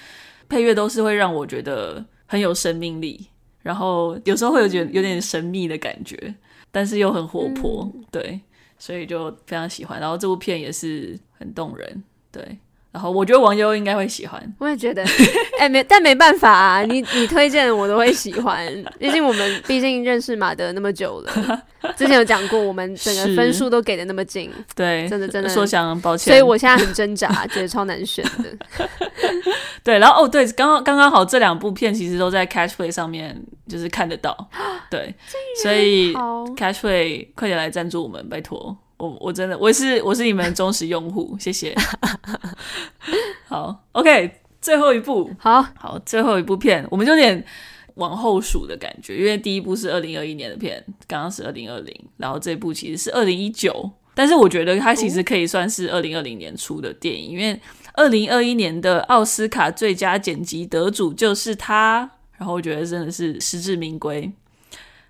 [0.49, 3.27] 配乐都是会让我觉得很有生命力，
[3.61, 6.33] 然后有时候会有觉得有点神秘的感觉，
[6.71, 7.91] 但是又很活泼。
[7.93, 8.39] 嗯、对。
[8.81, 12.57] 所以就非常喜欢，然后这部片也是很动人，对。
[12.91, 15.01] 然后我觉得王优应该会喜欢，我也觉得，
[15.57, 18.67] 哎、欸，没，但没办法啊，你你推荐我都会喜欢，
[18.99, 21.61] 毕竟我们毕竟认识马德那么久了，
[21.95, 25.49] 之前有讲过，我们整个分数都给的那么近，对，真的真的。
[25.49, 28.57] 说想抱歉，所以我现在很挣扎，觉得超难选的。
[29.83, 34.49] 对，然后哦，对，刚刚刚刚好这两部片其实都在 Catch Play 上面就是看得到，
[34.89, 35.15] 对，
[35.63, 36.13] 所以
[36.57, 38.77] Catch Play 快点来赞助我们，拜托。
[39.01, 41.75] 我我真的我是我是你们忠实用户，谢谢。
[43.49, 47.43] 好，OK，最后一部，好好，最后一部片，我们就有点
[47.95, 57.59] 往后数的感觉，因为第一部是二零二一年的片，刚刚是二零二零，然后这部其实是二零一九，但是我觉得它其实可以算是二零二零年出的电影，因为
[57.93, 64.31] 二零二一年的奥斯卡最佳剪辑得主就是他，然后我觉得真的是实至名归。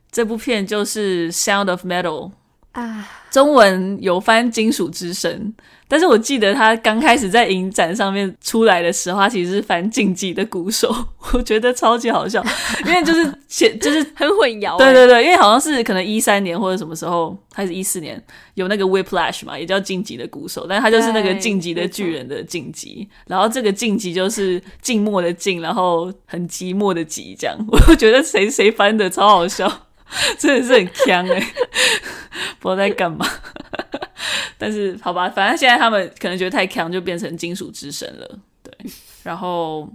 [0.09, 2.29] 这部片就是《Sound of Metal》。
[2.71, 5.53] 啊， 中文有翻《金属之声》，
[5.87, 10.89] 但是我记得他刚开始在影展上面出来的时候，他其实是翻《竞技的鼓手》，
[11.37, 12.41] 我觉得超级好笑，
[12.87, 14.77] 因为就是写就是很混淆。
[14.77, 18.21] 对对对，因为好像是可能一三年或者什么时候，还是一四年
[18.53, 27.57] 有那个 Whiplash 嘛，也叫《晋级的鼓手》，但是他就是那个晋级的巨人的晋级，然后这个晋级就是静默的静，然后很寂寞的寂，这样，
[27.89, 29.87] 我觉得谁谁翻的超好笑。
[30.37, 31.53] 真的是很强哎、欸，
[32.59, 33.25] 不知道在干嘛。
[34.57, 38.39] 但是好吧，反正现在他们可能觉得太强，就变成金属之神了。
[38.61, 38.73] 对，
[39.23, 39.91] 然后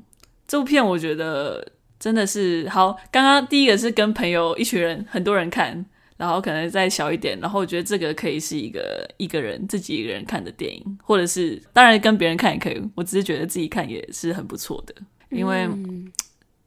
[0.49, 1.65] 这部片我觉得
[2.01, 2.97] 真的是好。
[3.13, 5.85] 刚刚第一个是跟朋友一群人，很多人看，
[6.17, 7.39] 然后可能再小一点。
[7.39, 12.83] 然后我觉得这个可以是一个一个人自己一个人看的电影，或者是当然跟别人看也可以。
[12.97, 14.95] 我只是觉得自己看也是很不错的，
[15.31, 15.69] 因为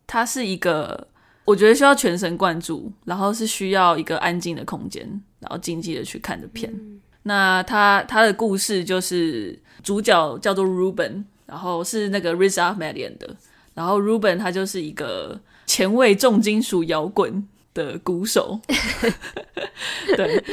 [0.07, 1.07] 它是一个。
[1.49, 5.03] 我觉得需要全神贯注，然后是需要一个安静的空间，
[5.39, 6.71] 然后静静的去看的片。
[6.71, 13.35] 嗯、那他他的故事就是主角叫做 Ruben，然后是那个 Riz Ahmed 演的。
[13.73, 18.59] 然后 Ruben 他就是一个前卫重金属摇滚的鼓手。
[20.15, 20.43] 对，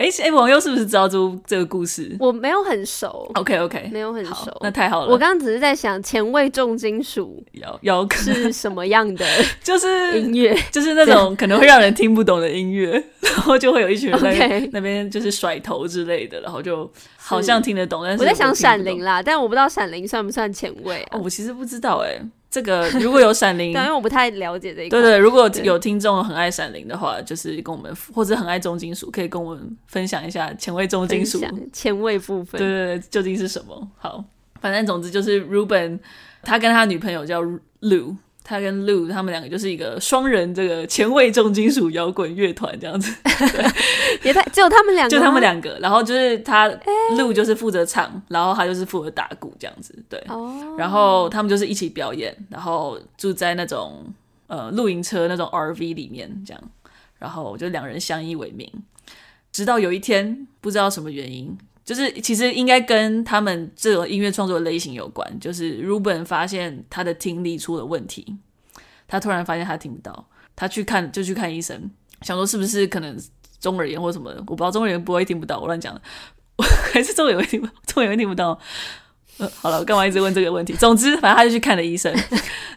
[0.00, 2.16] 哎哎，网友是不是知道这这个故事？
[2.18, 3.30] 我没有很熟。
[3.34, 5.12] OK OK，没有很熟，那太好了。
[5.12, 9.26] 我刚刚只是在想，前卫重金属要要是什么样的？
[9.62, 18.02] 就是音乐，就是那种可能会让人听不懂的音乐， 然后就会有一群人在那边就是甩头之类的，然后就好像听得懂。
[18.02, 21.20] 但是我在想闪灵啦，但我不知道闪灵算不算前卫啊？
[21.22, 22.18] 我其实不知道哎。
[22.50, 25.00] 这个如果有闪灵， 因为我不太了解这一块。
[25.00, 31.40] 对对，如果有听众很爱闪灵的话，就是跟我们 或者很爱重金属，可以跟我们分享一下前卫重金属
[31.72, 32.58] 前卫部分。
[32.58, 33.88] 对对对，究竟是什么？
[33.96, 34.24] 好，
[34.60, 36.00] 反正总之就是 Ruben，
[36.42, 37.40] 他跟他女朋友叫
[37.82, 38.16] Lou。
[38.50, 43.14] 他跟 Lou 他们两个就是一个双人这个前卫重金属摇滚乐团这样子，
[44.24, 46.68] 也太只有他们两个，就他们两个，然后就是他
[47.16, 50.20] Lou 就是负责唱，然后他就是负责打鼓这样子，对，
[50.76, 54.04] 然后他们就是一起表演，然后住在那种
[54.48, 56.60] 呃露营车那种 RV 里面这样，
[57.20, 58.68] 然后就两人相依为命，
[59.52, 61.56] 直到有一天不知道什么原因。
[61.84, 65.40] 就是其实应该跟他们这种音乐创作类型有关。
[65.40, 68.36] 就是 Ruben 发现他的听力出了问题，
[69.08, 71.90] 他突然发现他听不到，他去看就去看医生，
[72.22, 73.18] 想说是不是可能
[73.60, 76.00] 中耳炎或什么的，我不知道中耳炎不会听不到，我乱讲的，
[76.92, 78.58] 还是中耳炎会听不中耳炎听不到。
[79.38, 80.74] 呃，好了，我干嘛一直问这个问题？
[80.74, 82.14] 总之，反正他就去看了医生，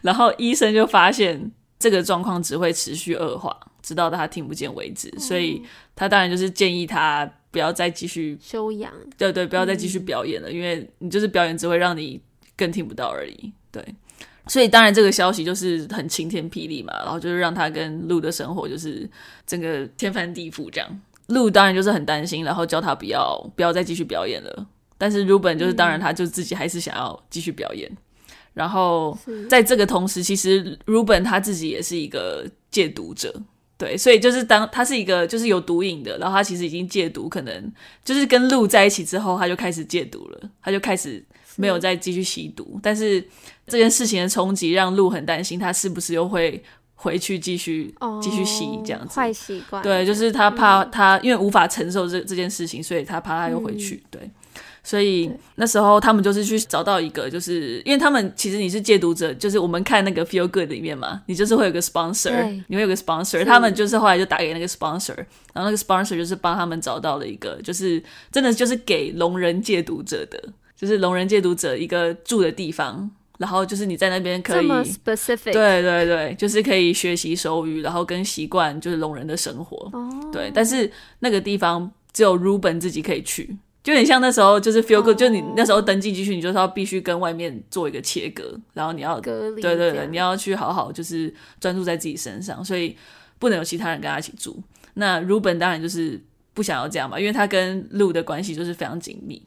[0.00, 5.12] 然后医生就发现这个状况只会持续恶化，直到他听不见为止。
[5.18, 5.62] 所以
[5.94, 7.30] 他当然就是建议他。
[7.54, 12.20] 不要再继续修养，对对，不要再继续表演了，嗯，因为你就是表演只会让你
[12.56, 13.52] 更听不到而已。
[13.70, 13.80] 对，
[14.48, 19.08] 所以当然这个消息就是很晴天霹雳嘛，然后就是让他跟鹿的生活就是
[19.46, 21.00] 整个天翻地覆这样。
[21.28, 24.66] 鹿当然就是很担心，然后叫他不要不要再继续表演了。
[24.98, 27.88] 但是 Ruben 就是当然他就自己还是想要继续表演。
[27.88, 27.96] 嗯，
[28.54, 29.16] 然后
[29.48, 33.32] 在这个同时，其实 Ruben 他自己也是一个戒毒者。
[33.76, 37.72] 对，所以就是当他是一个就是有毒瘾的，然后他其实已经戒毒，可能
[38.04, 41.22] 就是跟鹿在一起之后，他就开始戒毒了，他就开始
[41.56, 42.78] 没有再继续吸毒。
[42.80, 43.20] 但是
[43.66, 46.62] 这件事情的冲击让鹿很担心，他是不是又会
[46.94, 49.16] 回去继续继续吸这样子？
[49.18, 49.82] 坏习惯。
[49.82, 53.96] 对，就是他怕他因为无法承受这这件事情，所以他怕他又回去。
[53.96, 54.23] 嗯、对。
[54.86, 65.16] 所以那时候他们就是去找到一个，就是因为他们其实你是戒毒者，就是我们看那个 Feel Good 里面嘛，你就是会有个 sponsor，你会有个 sponsor，他们就是后来就打给那个 sponsor，
[65.54, 70.38] 然后那个 sponsor 就是帮他们找到了一个，就是真的就是给聋人戒毒者的，
[70.76, 79.90] 就是聋人戒毒者一个住的地方，然后就是你在那边可以，specific，对对对，就是可以学习手语，然后跟习惯就是聋人的生活，
[80.30, 83.56] 对，但是那个地方只有 Ruben 自己可以去。
[83.84, 85.18] 就有点像那时候，就是 feel good，、oh.
[85.18, 92.96] 就你那时候登记进去，你就是要必须跟外面做一个切割，然后你要隔离，对对对，你要去好好就是专注在自己身上，所以
[93.38, 94.60] 不能有其他人跟他一起住。
[94.94, 96.18] 那 Ruben 当然就是
[96.54, 99.42] 不想要这样嘛，因为他跟 Lou 的关系就是非常紧密。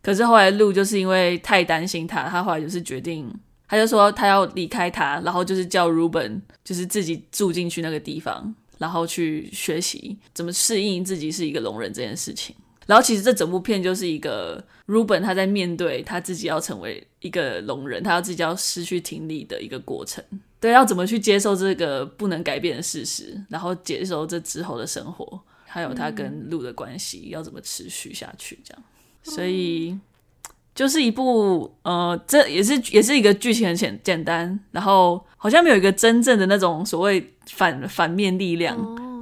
[0.00, 3.28] 可是后来 Lou 就是因为太担心他，他后来就是决定，
[3.66, 12.54] 他就说他要离开他，然后就是叫 Ruben 就是自己住进去那个地方，然后去学习怎么适应自己是一个聋人这件事情。
[12.86, 20.22] 然后其实这整部片就是一个 Ruben 他在面对他自己要成为一个聋人，他要自己要失去听力的一个过程。
[20.60, 28.82] 对，要怎么去接受这个不能改变的事实，然后接受这之后的生活，还有他跟鹿的关系要怎么持续下去，这样。
[29.22, 29.98] 所以
[30.74, 38.76] 就是一部呃，这也是也是一个剧情很简简单，然后好像没有一个真正的那种所谓反反面力量，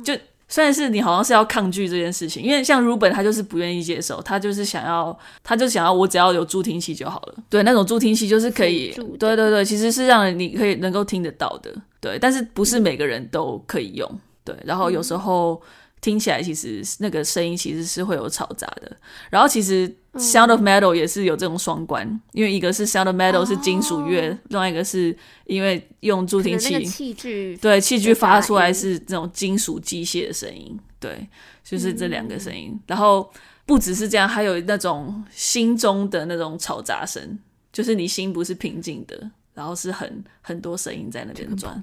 [0.05, 0.13] 就。
[0.53, 7.35] 虽然是你好像是要抗拒这件事情，因为像 Ruben 他就是不愿意接受，他就是想要，他就想要我只要有助听器就好了。
[7.49, 15.55] 对，那种助听器就是可以，对对对，其实是让你可以能够听得到的，对，但是不是每个人都可以用，对，然后有时候。
[15.55, 15.69] 嗯
[16.03, 18.95] 听起来其实那个声音其实是会有嘈杂的，
[19.31, 31.27] 然后其实 Sound of Metal 也是有这种双关，嗯、因为一个是 Sound of Metal 是金属乐，哦，另外一个是因为用助听器器具，对器具发出来是这种金属机械的声音，对，
[31.63, 32.81] 就是这两个声音，嗯。
[32.89, 33.33] 然后
[33.65, 37.39] 不只是这样，还有那种心中的那种嘈杂声，
[37.73, 41.81] 就是你心不是平静的，然后是很很多声音在那边转，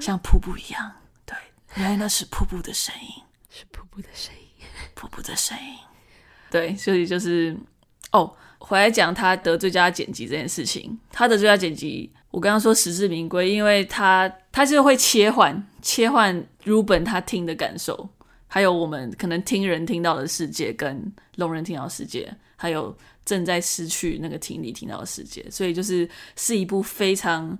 [0.00, 0.90] 像瀑布一样，
[1.26, 1.36] 对，
[1.74, 3.22] 原来那是瀑布的声音。
[3.54, 5.76] 是瀑布的声音， 瀑布的声音。
[6.50, 7.54] 对，所以就是
[8.12, 10.98] 哦，回来讲他得最佳剪辑这件事情。
[11.10, 16.34] 他的最佳剪辑，我刚刚说实至名归，因为他他就会切换切换
[16.64, 18.08] Ruben 他听的感受，
[18.48, 27.58] 还有我们可能听人听到的世界，跟聋人听到的世界，还有正在失去那个听力听到的世界，所以就是是一部非常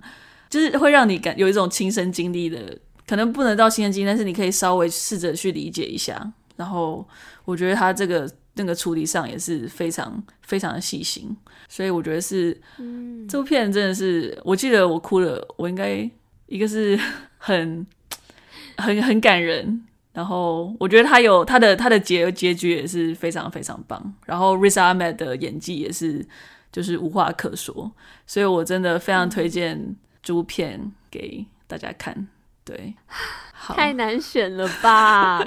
[0.49, 2.79] 就是会让你感有一种亲身经历的。
[3.07, 7.07] 可能不能到亲身经历，但是你可以稍微试着去理解一下，然后
[7.45, 11.35] 我觉得他这个那个处理上也是非常非常的细心，
[11.67, 16.09] 所以我觉得是，嗯，这部片真的是，我记得我哭了，我应该
[16.45, 16.99] 一个是
[17.37, 17.85] 很
[18.77, 19.83] 很很感人，
[20.13, 26.25] 然后我觉得他有他的他的结结局也是非常非常棒，然后 Riz Ahmed 的演技也是
[26.71, 27.91] 就是无话可说，
[28.25, 32.27] 所以我真的非常推荐这部片给大家看，
[32.63, 32.93] 对。
[33.65, 35.41] 太难选了吧！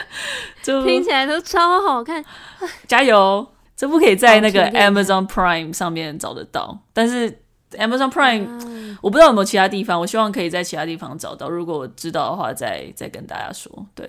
[0.62, 2.22] 就听起来都超好看，
[2.86, 3.46] 加油！
[3.74, 7.40] 这部可以在那个 Amazon Prime 上面找得到，但是
[7.70, 11.48] Amazon Prime、啊、我不知道有没有其他地方，我希望可以在其他地方找到。
[11.48, 13.86] 如果我知道的话再，再再跟大家说。
[13.94, 14.06] 对，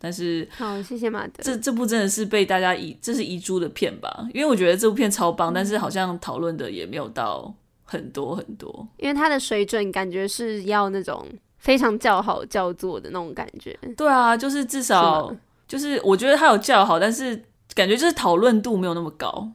[0.00, 1.34] 但是好，谢谢马德。
[1.42, 4.26] 这这部真的是被大家遗，这是遗珠的片吧？
[4.34, 7.54] 因为我觉得这部片超棒，嗯、但是好像讨论的也没有到
[7.84, 11.24] 很多很多，因为它的水准感觉是要那种。
[11.66, 15.36] 非常叫好叫座的那种感觉，对啊，就是至少是
[15.66, 17.34] 就是我觉得他有叫好，但是
[17.74, 19.48] 感觉就是讨论度没有那么高，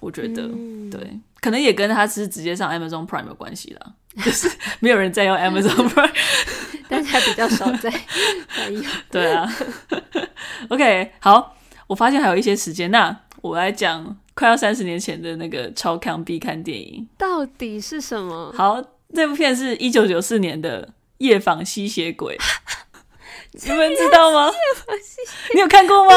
[0.00, 4.46] 我觉得、嗯、对，可能也跟他是直接上 Amazon Prime 有关系啦，就是
[4.80, 6.12] 没有人在用 Amazon Prime，
[6.86, 7.90] 但是还比较少在
[8.54, 9.50] 在用，对啊
[10.68, 11.56] ，OK，好，
[11.86, 17.08] 我发现还有一些时间，那我来讲快要三十年前的那个超康必看电影。
[17.16, 18.52] 到底是什么？
[18.54, 18.84] 好，
[19.14, 20.90] 这部片是一九九四年的。
[21.26, 22.36] 夜访吸血鬼，
[23.52, 24.52] 你们知道吗？
[25.54, 26.14] 你有看过吗？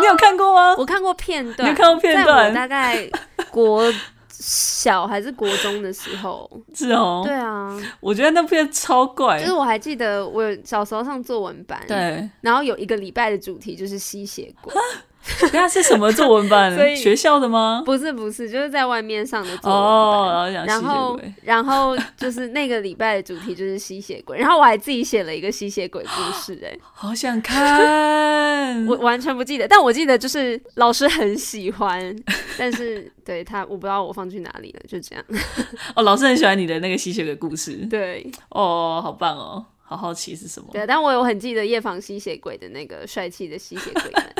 [0.00, 0.74] 你有看过吗？
[0.78, 2.54] 我看过片段，你有看过片段？
[2.54, 3.08] 大概
[3.50, 3.92] 国
[4.28, 7.22] 小还是国中的时候，是哦。
[7.24, 9.40] 对啊，我觉得那片超怪。
[9.40, 14.72] 就是我还记得，我有小时候上作文班，对，然后有一个礼拜的主题就是吸血鬼。
[15.52, 16.76] 那是什么作文班？
[16.96, 17.82] 学校的吗？
[17.84, 20.66] 不是不是，就是在外面上的作文班。
[20.66, 28.86] 然后然后就是那个礼拜的主题就是吸血鬼，然后我还自己写了一个吸血鬼故事，哎， 好想看。
[28.86, 32.14] 我完全不记得，但我记得就是老师很喜欢，
[32.58, 35.24] 但是对他我不知道我放去哪里了，就这样。
[35.94, 37.74] 哦，老师很喜欢你的那个吸血鬼故事。
[37.90, 39.64] 对，哦，好棒哦。
[39.88, 40.68] 好好奇是什么？
[40.72, 44.34] 对，但我有很记得夜访吸血鬼的那个帅气的吸血鬼们。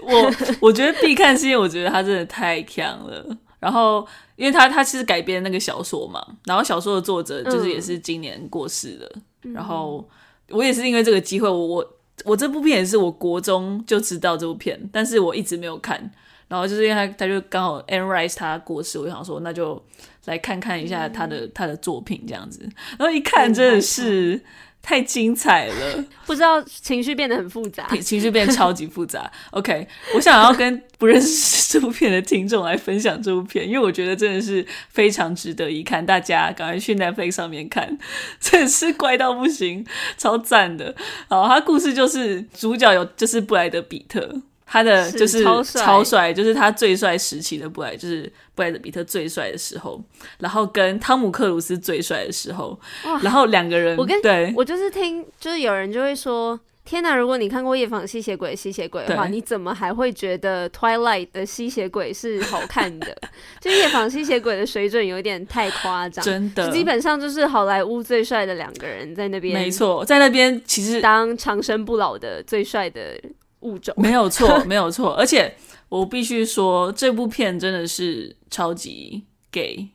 [0.00, 3.36] 我我觉得必看是因为我觉得他真的太强了。
[3.58, 9.12] 然后，因为他他其实改编那个小说嘛，然后小说的作者就是也是今年过世的。
[9.42, 10.08] 嗯、然后
[10.50, 15.98] 我也是因为这个机会，我我我这部片也是我国中就知道这部片，但是我一直没有看。
[16.46, 19.82] 然后就是因为他他就刚好 Anne Rice 他过世，我想说那就
[20.26, 22.68] 来看看一下他的、嗯、他的作品这样子。
[22.98, 24.40] 然后一看真的是。
[24.84, 29.28] 太精彩了， 不知道情绪变得很复杂， 情绪变得超级复杂。
[29.52, 37.98] OK，我想要跟不认识这部片的听众来分享这部片，因为我觉得真的是非常值得一看，大家赶快去 Netflix 上面看，
[38.38, 39.86] 真的是怪到不行，
[40.18, 40.94] 超赞的。
[41.28, 44.42] 好，他故事就是主角有就是布莱德比特。
[44.66, 50.02] 他的就是超帅，就是他最帅时期的布莱，就是布莱德比特最帅的时候，
[50.38, 52.78] 然后跟汤姆克鲁斯最帅的时候，
[53.22, 63.16] 然后两个人，我跟对，我就是听，就是有人就会说，天哪，如果你看过夜访吸血鬼吸血鬼的话，你怎么还会觉得 Twilight 的吸血鬼是好看的？
[63.60, 73.20] 就夜访吸血鬼的水准有点太夸张，真的，基本上就是好莱坞最帅的两个人在那边，没错，在那边其实当长生不老的最帅的。
[73.64, 75.54] 物种没有错， 没有错，而且
[75.88, 79.88] 我必须说，这部片真的是超级 gay，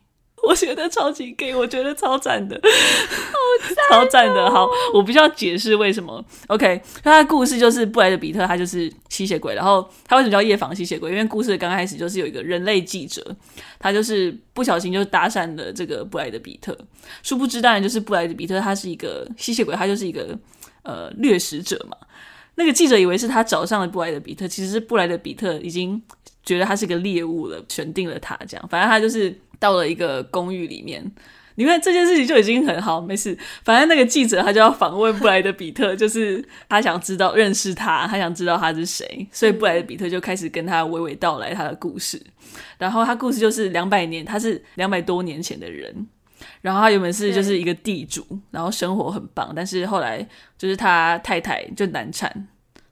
[0.48, 4.50] 我觉得超级 gay，我觉得超赞的，好赞、喔， 超赞的。
[4.50, 6.24] 好，我必须要解释为什么。
[6.48, 11.12] OK，他的故事就是布莱德比特，他就是吸血鬼，然后他为什么叫夜访吸血鬼？
[11.12, 13.36] 因为故事刚开始就是有一个人类记者，
[13.78, 16.78] 他就是不小心就搭讪了这个布莱德比特，
[17.22, 20.38] 殊不知当然就是布莱德比特他是一个吸血鬼，他就是一个
[20.84, 21.98] 呃掠食者嘛。
[22.60, 26.00] 那个记者以为是他找上了布莱德比特，其实是布莱德比特已经
[26.44, 28.68] 觉得他是个猎物了，选定了他这样。
[28.70, 31.02] 反正他就是到了一个公寓里面，
[31.56, 33.38] 你看这件事情就已经很好，没事。
[33.64, 42.22] 反正那个记者他就要访问布莱德比特，就是他想知道认识他，他想知道他是谁，所以布莱德比特就开始跟他娓娓道来他的故事。
[42.78, 46.08] 然后他故事就是两百年，他是两百多年前的人。
[46.62, 50.26] 然后他原本是就是一个地主，然后生活很棒，但是后来
[50.58, 52.48] 就是他太太就难产，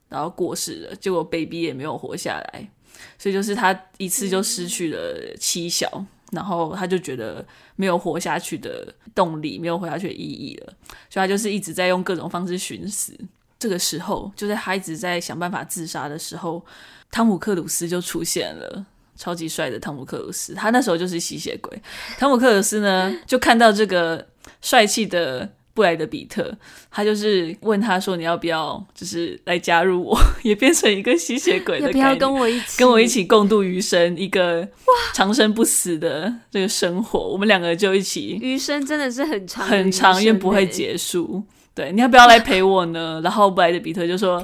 [0.10, 2.70] 然后过世了，结果 baby 也没有活下来，
[3.18, 7.46] 所以就是他一次就失去了妻小，然后他就觉得
[7.76, 10.74] 没有活下去的动力，没有活下去的意义了，
[11.10, 13.18] 所以他就是一直在用各种方式寻死。
[13.60, 16.64] 这个时候，就在他一直在想办法自杀的时候，
[17.10, 18.86] 汤姆克鲁斯就出现了。
[19.18, 21.82] 超级帅的汤姆克鲁斯，他那时候就是吸血鬼。
[22.18, 24.26] 汤姆克鲁斯呢，就看到这个
[24.62, 26.56] 帅气的布莱德比特，
[26.90, 31.88] 他就是问他说：“你要不要就是来加入我， 也变成一个吸血鬼的？
[31.88, 34.68] 要不要跟我一起，跟我一起共度余生，一个
[35.14, 37.20] 长生不死的这个生活？
[37.20, 41.44] 我们两个就一起余生真的是很长很长，因为不会结束。”
[41.76, 43.22] 对，你要不要来陪我呢？
[43.24, 44.42] 然后布莱德比特就说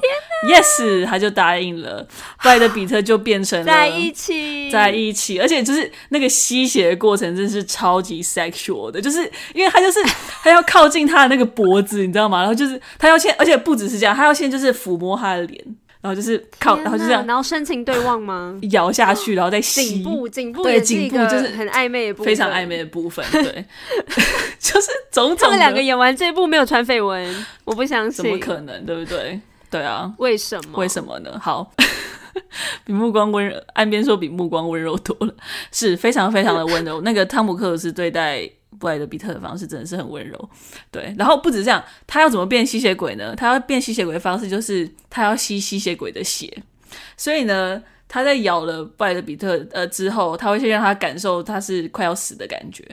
[0.48, 2.06] ：“Yes。”他就答应了。
[2.42, 9.18] 布莱德彼特就变成了在一起，在一起，而且就是那个吸血的过程真是超级 sexual 的，就是
[9.54, 10.00] 因为他就是
[10.42, 12.38] 他要靠近他的那个脖子，你知道吗？
[12.40, 15.64] 然后就是他要先，而且不只是这样，他要先就是抚摸他的脸。
[16.00, 18.54] 然后就是靠，然后就这样，然后深情对望吗？
[18.72, 20.02] 摇下去，然后再吸。
[20.02, 23.24] 颈部，颈部对，颈部就是很暧昧的部分，非常暧昧的部分。
[23.32, 23.64] 对，
[24.60, 25.38] 就是种种。
[25.40, 28.22] 他们两个演完这一部没有传绯闻，我不相信。
[28.22, 28.84] 怎么可能？
[28.84, 29.40] 对不对？
[29.74, 30.14] 对啊。
[30.18, 30.78] 为什么？
[30.78, 31.36] 为什么呢？
[31.42, 31.72] 好，
[32.86, 35.34] 比目光温柔，岸边说比目光温柔多了，
[35.72, 37.00] 是非常非常的温柔。
[37.02, 38.48] 那个汤姆克鲁斯对待。
[38.76, 40.50] 布莱德比特的方式真的是很温柔，
[40.90, 41.14] 对。
[41.16, 43.32] 然后不止这样，他要怎么变吸血鬼呢？
[43.36, 46.52] 他要变吸血鬼的方式就是他要吸吸血鬼的血。
[47.16, 52.84] 所以呢，他在咬了布莱德比特呃之后，他会先让他感受他是快要死的感觉，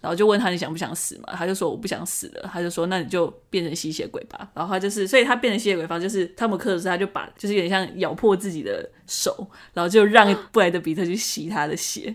[0.00, 1.34] 然后就问他你想不想死嘛？
[1.34, 2.48] 他就说我不想死了。
[2.52, 4.48] 他就说那你就变成吸血鬼吧。
[4.54, 12.14] 然后他就是，所以他变成吸血鬼方就是汤姆克鲁斯他就把就是有点像咬破自己的手，然后就让布莱德比特去吸他的血。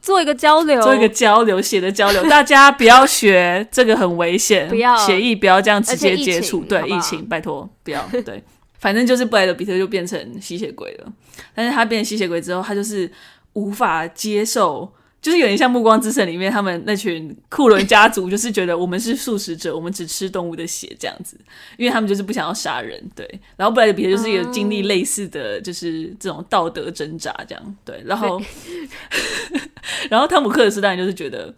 [0.00, 8.42] 做一个交流，做一个交流，血的交流，大家不要学，这个很危险，不要血液不要这样直接接触，对，疫情拜托不要，对，
[8.78, 11.12] 反正就是布莱德比特就变成吸血鬼了，
[11.54, 13.10] 但是他变成吸血鬼之后，他就是
[13.52, 14.90] 无法接受。
[15.20, 21.36] 就是有点像《暮光之城》里面他们那群库伦家族，就是觉得我们是素食者，我们只吃动物的血这样子，
[21.76, 23.28] 因为他们就是不想要杀人，对。
[23.56, 28.00] 然后布莱德彼特就是有经历类似的就是这种道德挣扎这样，对。
[28.06, 28.40] 然后，
[30.08, 31.52] 然后汤姆克鲁斯当然就是觉得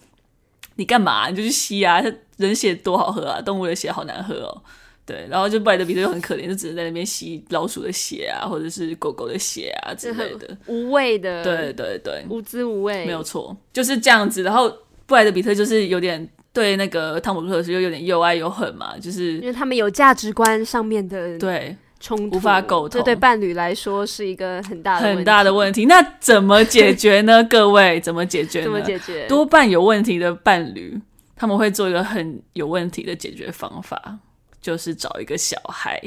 [0.77, 2.03] 你干嘛，你就去吸啊，
[2.39, 4.63] 人血多好喝啊，动物的血好难喝哦。
[5.11, 11.43] 对，然后就布莱德比特就很可怜，就只能在那边吸老鼠的血啊，或者是狗狗的血啊之类的，无味的。
[11.43, 14.45] 对对对，无滋无味，没有错，就是这样子。
[14.45, 14.73] 然后
[15.07, 25.87] 布莱德比特就是有点对那个汤姆克鲁斯又有点又爱又恨嘛，就是因为他们有价值观上面的对冲突，无法沟通，这对伴侣来说是一个很大的很大的问题。
[25.87, 27.43] 那怎么解决呢？
[27.51, 28.65] 各位怎么解决呢？
[28.65, 29.27] 怎么解决？
[29.27, 30.99] 多半有问题的伴侣，
[31.37, 34.19] 他们会做一个很有问题的解决方法。
[34.61, 36.01] 就是找一个小孩，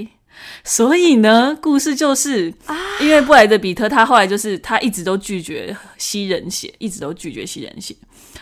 [0.63, 7.95] 所以呢，故事就是啊因为布莱德比特他后来就是他一直都拒绝吸人血，一直都拒绝吸人血，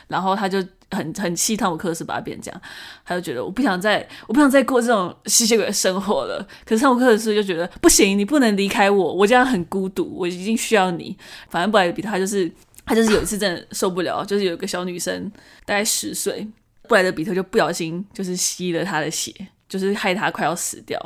[0.08, 2.62] 然后他就很很气汤姆克斯把他变这样，
[3.06, 6.46] 他就觉得我不想再我不想再过这种吸血鬼的生活了。
[6.66, 11.16] 可是汤姆克斯就觉得不行，你不能离开我，我这样很孤独，我已经需要你。
[11.50, 12.52] 反正布莱德比特他就是
[12.86, 15.32] 他就是有一次真的受不了，就是有一个小女生
[15.66, 16.46] 大概十岁，
[16.90, 19.34] 布莱德比特就不小心就是吸了他的血。
[19.72, 21.00] 就是害他快要死掉，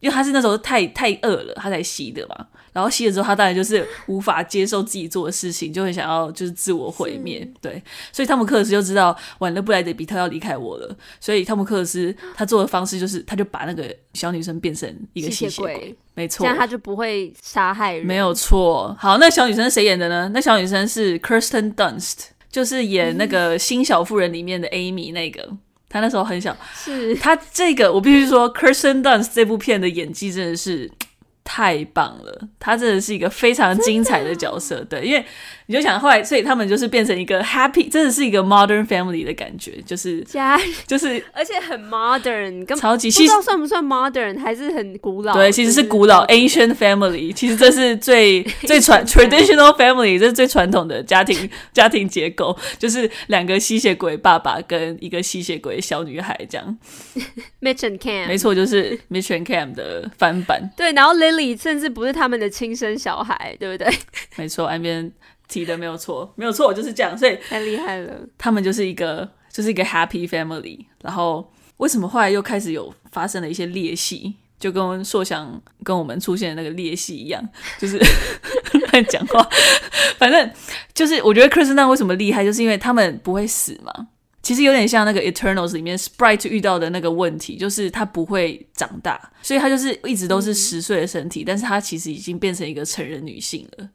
[0.00, 2.46] 因为他是那时候太太饿了，他才吸的嘛。
[2.72, 7.46] 然后吸了之后，他当然就是无法接受自己做的事情，就很想要就是自我毁灭。
[7.60, 10.96] 对，所以汤姆克鲁斯就知道，完了布莱德比特要离开我了。
[11.20, 18.06] 所以汤姆克鲁斯他做的方式就是，他就把那个小女生变成一个吸血鬼，血鬼没错，这样他就不会杀害人。
[18.06, 18.96] 没有错。
[18.98, 20.30] 好，那小女生是谁演的呢？
[20.32, 25.56] 那小女生是 Kirsten Dunst，就是演那个《新小妇人》里面的 Amy 那个。
[25.88, 27.14] 他那时候很小，是。
[27.16, 30.90] 他这个我必须说，Kirsten Dunst 这部片的演技真的是
[31.46, 35.24] 太棒了，他真的是一个非常精彩的角色，对，因为。
[35.68, 45.34] 你就想后来，所以他们就是变成一个 happy，真的是一个 modern family 的感觉，就是家，就是而且很 modern，跟超级，不知道算不算 modern，还是很古老。
[45.34, 56.78] 对，其实是古老 ancient family，其实这是最 最传 traditional family，这是最传统的家庭 家庭结构，就是两个吸血鬼爸爸跟一个吸血鬼小女孩这样。
[57.60, 60.70] Mitch and Cam，没错，就是 Mitch and Cam 的翻版。
[60.76, 63.92] 对，然后 Lily 甚至不是他们的亲生小孩，对不对？
[64.36, 65.12] 没错，岸边。
[65.48, 68.12] 提的没有错，没有错，就是这样，所以太厉害了。
[68.36, 70.84] 他们就是一个，就是一个 happy family。
[71.00, 77.40] 然后为什么后来又开始有发生了一些裂隙，就跟硕想跟我们出现的那个裂隙一样，
[77.78, 77.96] 就是
[78.90, 79.48] 乱讲话。
[80.18, 80.50] 反正
[80.92, 84.08] 就是我觉得克里斯汀为什么厉害，就是因为他们不会死嘛。
[84.46, 93.88] 其实有点像那个 Eternals 里面 Sprite 遇到的那个问题，就是他不会长大，所以他就是一直都是十岁的身体，嗯、但是他其实已经变成一个成人女性了。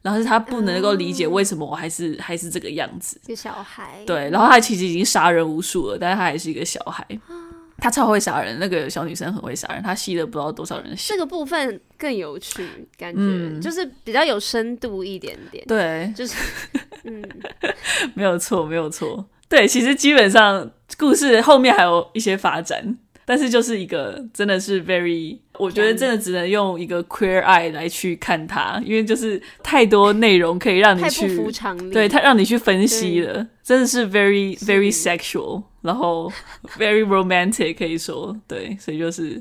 [0.00, 4.02] 然后是他不能够理解为什么我还是、嗯、还是这个样子，小孩。
[4.06, 7.06] 对，然后他其实已经杀人无数了，但是他还是一个小孩。
[7.76, 11.12] 他超会杀人，那个小女生很会杀人，她吸了不知道多少人血。
[11.12, 12.66] 这个部分更有趣，
[12.96, 15.62] 感觉、嗯、就是比较有深度一点点。
[15.66, 16.34] 对，就是
[17.04, 17.22] 嗯，
[18.14, 19.28] 没有错，没有错。
[19.52, 22.96] 对，其实基本上故事后面还有一些发展。
[23.24, 31.38] 但是就是一个真的是 very，我觉得真的只能用一个 queer eye 来去看它，因为就是太多内容可以让你去，
[31.92, 36.30] 对，它让你去分析了，真的是 very very sexual，然后
[36.76, 39.40] very romantic 可以说，对，所以就是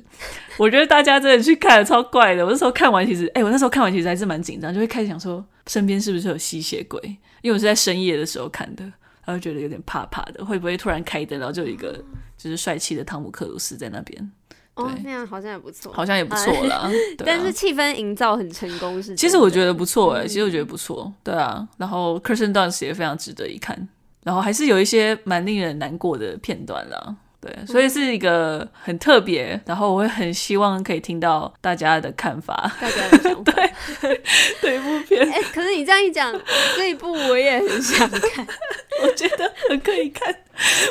[0.58, 2.46] 我觉得大家真的去看超怪的。
[2.46, 7.02] 我那时候看完其实，哎、欸，我那时候看完其实还是蛮紧张，就会开始想说身边是不是有吸血鬼，
[7.42, 8.84] 因为我是在深夜的时候看的。
[9.26, 11.94] 他会觉得有点怕怕的，会不会突然开灯，然后就有一个
[12.38, 14.32] 就是帅气的汤姆克鲁斯在那边？
[14.76, 16.78] 哦，那样好像也不错，好像也不错啦。
[16.88, 19.14] 啊、但是气氛营造很成功，是？
[19.16, 21.68] 其实我觉得不错哎、欸，其实我觉得不错，对啊。
[21.78, 23.90] 然后 Kirsten Dunst 也非常值得一看，
[24.24, 27.16] 然后还是有一些蛮令人难过的片段啦。
[27.42, 33.52] 对，所以是一个很特别，然后我会很希望可以听到大家的看法，大家的想法。
[34.00, 34.22] 对，
[34.62, 35.28] 对一部片。
[35.28, 36.32] 哎、欸，可是你这样一讲，
[36.76, 38.48] 这一部我也很想看，
[39.02, 40.34] 我觉得很可以看，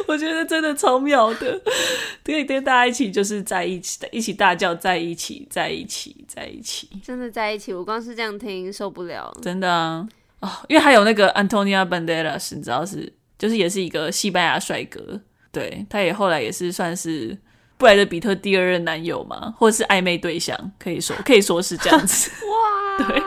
[0.09, 1.61] 我觉得真的超妙的，
[2.25, 7.73] 可以跟大家一起就是在一起，一起大叫，在一起，在一起，在一起，真的在一起。
[7.73, 10.09] 我光是这样听受不了，真的啊，
[10.41, 15.21] 哦，因为还有那个 Antonia Banderas，你知道是，就是也是一个西班牙帅哥。
[15.53, 17.37] 对，他也后来也是算是
[17.77, 22.31] 布莱德比特第二任男友嘛，或者是暧昧对象，可以说可以说是这样子。
[22.47, 23.23] 哇， 对，很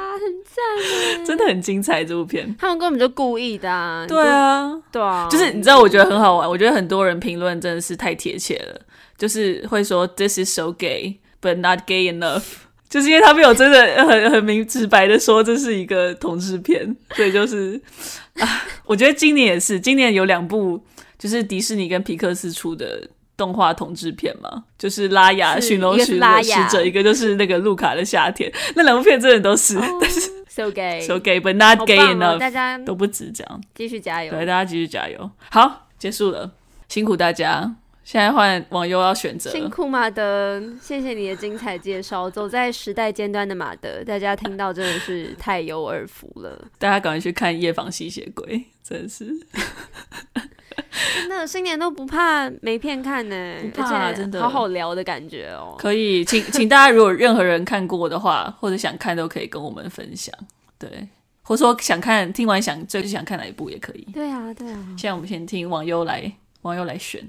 [0.45, 2.55] 赞，真的很精彩这部片。
[2.57, 4.05] 他们根本就故意的啊。
[4.07, 6.47] 对啊，对啊，就是你知道，我觉得很好玩。
[6.47, 8.79] 我觉得很多人评论真的是太贴切了，
[9.17, 12.43] 就是会说 This is so gay, but not gay enough，
[12.87, 17.81] 就是因为他没有真的很很明直白的说这是一个同志片，所以就是
[18.39, 18.47] 啊，
[18.85, 20.85] 我觉得今年也是，今年有两部。
[21.23, 23.07] 就是迪士尼跟皮克斯出的
[23.37, 26.19] 动画同志片嘛，就是拉雅驯龙使
[26.69, 30.19] 者，一个就是那个路卡的夏天，那两部片真的都是，oh, 但是
[30.49, 35.31] so gay，so gay，but not gay enough，、哦、大家都不止这样，继续加油，对，大家继续加油。
[35.49, 36.51] 好，结束了，
[36.89, 49.33] 辛苦大家，现在换网友要选择，辛苦马德，谢谢你的精彩介绍，走在时代尖端的马德，大家听到真的是太有耳福了，大家赶快去看《夜访吸血鬼》，真的是。
[51.27, 55.75] 真的新年都不怕没片看呢，不怕，真的好好聊的感觉哦。
[55.77, 60.33] 可以，请 请大家如果任何人看过的话，或者想看都可以跟我们分享。
[60.77, 61.07] 对，
[61.41, 64.07] 或者说想看，听完想最想看哪一部也可以。
[64.13, 64.85] 对啊，对啊。
[64.97, 67.21] 现在我们先听网友来，网友来选，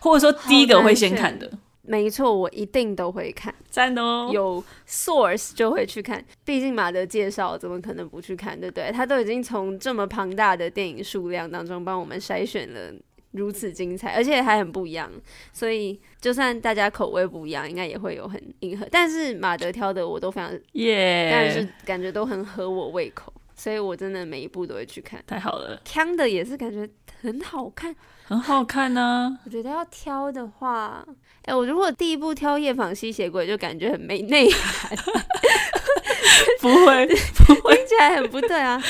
[0.00, 1.50] 或者说第一个会先看的。
[1.86, 4.30] 没错，我一定都会看，赞哦！
[4.32, 8.90] 有 source 就会去看，毕竟马德介绍，怎么可能不去看，对不对？
[8.90, 12.92] 他都已经从这么庞大的电影数量当中帮我们筛选了
[13.32, 15.10] 如此精彩，而且还很不一样，
[15.52, 18.86] 所以就算大家口味不一样，应该也会有很迎合。
[18.90, 25.22] 但是马德挑的我都非常耶，但是感觉都很合我胃口，所以我真的每一部都会去看。
[25.26, 26.88] 太好了，锵的也是感觉
[27.20, 27.94] 很好看。
[28.26, 29.40] 很好看呢、啊。
[29.44, 31.06] 我觉得要挑的话，
[31.46, 34.96] 哎、欸，我如果第一部挑《夜访吸血鬼》，就感觉很没内涵。
[36.60, 38.82] 不会， 不会，听起来很不对啊。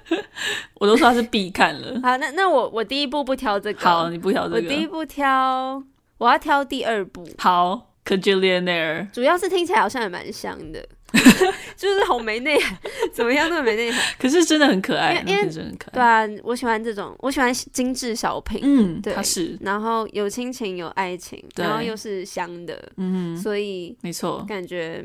[0.74, 1.98] 我都说他是必看了。
[2.02, 3.80] 好，那那我我第一部不挑这个。
[3.80, 4.56] 好，你不挑这个。
[4.56, 5.82] 我第一部挑，
[6.18, 7.26] 我要挑第二部。
[7.38, 9.10] 好 Cajillionaire。
[9.10, 10.86] 主要是听起来好像也蛮像的。
[11.76, 12.78] 就是好没内涵，
[13.12, 14.14] 怎么样都没内涵。
[14.18, 16.26] 可是真的很可爱，因为真的很可爱。
[16.26, 18.60] 对啊，我喜欢这种，我喜欢精致小品。
[18.62, 19.56] 嗯，对，它是。
[19.60, 25.04] 然后有亲情有爱情，然后又是香的，嗯，所以没错，感觉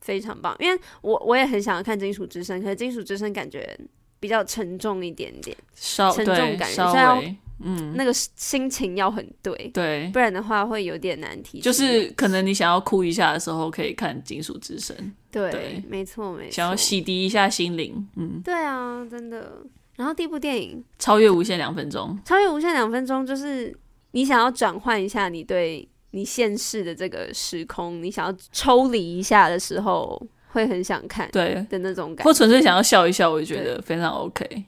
[0.00, 0.56] 非常棒。
[0.58, 3.78] 因为我我也很想要看《金属之声》，可是《金属之声》感觉
[4.18, 7.36] 比较沉重一点点，稍沉重感，稍微。
[7.64, 11.60] 嗯，那个心情要很对，对，不然的话会有点难题。
[11.60, 14.96] 就是可能你想要哭一下的时候，可以看《金属之声》。
[15.32, 16.52] 对，对没错，没错。
[16.52, 19.62] 想要洗涤一下心灵，嗯，对啊，真的。
[19.96, 23.76] 然后第一部电影《超越无限两分钟》，《超越无限两分钟》就是
[24.12, 32.24] 你想要转换一下你对你现世的这个时空，你想要抽离一下的时候，会很想看，对的那种感觉。
[32.24, 34.64] 或纯粹想要笑一笑，我就觉得非常 OK。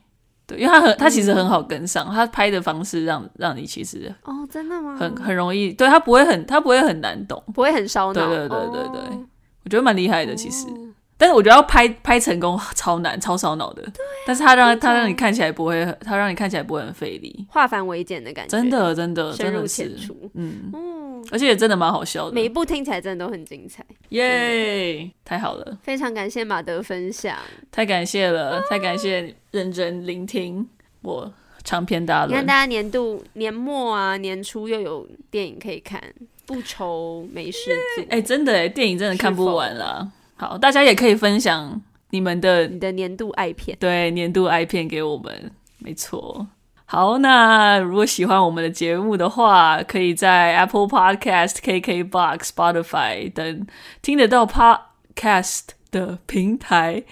[0.47, 4.95] 对，因为他很，他其实很好跟上，嗯、他拍的方式让让你其实哦，真的吗？
[4.95, 8.27] 很很容易，对他不会很，他不会很难懂，不会很烧脑。
[8.27, 9.25] 对对对对对，哦、
[9.65, 10.67] 我觉得蛮厉害的，其实。
[10.67, 13.81] 哦、但是我觉得要拍拍成功超难，超烧脑的。
[13.81, 14.09] 对、啊。
[14.25, 18.57] 但是他让他让你看起来不会，他让你看起来不会很费力，化繁为简的感觉。
[18.57, 19.95] 真的真的真的是，
[20.35, 21.25] 嗯嗯。
[21.31, 25.09] 而且也真的蛮好笑的，每一部听起来真的都很精彩，耶！
[25.23, 27.35] 太好了，非常感谢马德分享，
[27.71, 30.67] 太感谢了，太感谢认真聆听
[31.01, 32.29] 我长篇大论。
[32.29, 35.99] 你看大家年度年末啊，年初又有电影可以看，
[36.45, 38.03] 不愁没事做。
[38.05, 40.11] 哎、欸，真的哎，电影真的看不完了。
[40.35, 46.47] 好，大家也可以分享你们的你的年度爱片，对，年度爱片给我们，没错。
[46.87, 53.65] 好，那如果喜欢我们的节目的话，可以在 Apple Podcast、KKBox、Spotify 等
[54.03, 57.03] 听得到 Podcast 的平台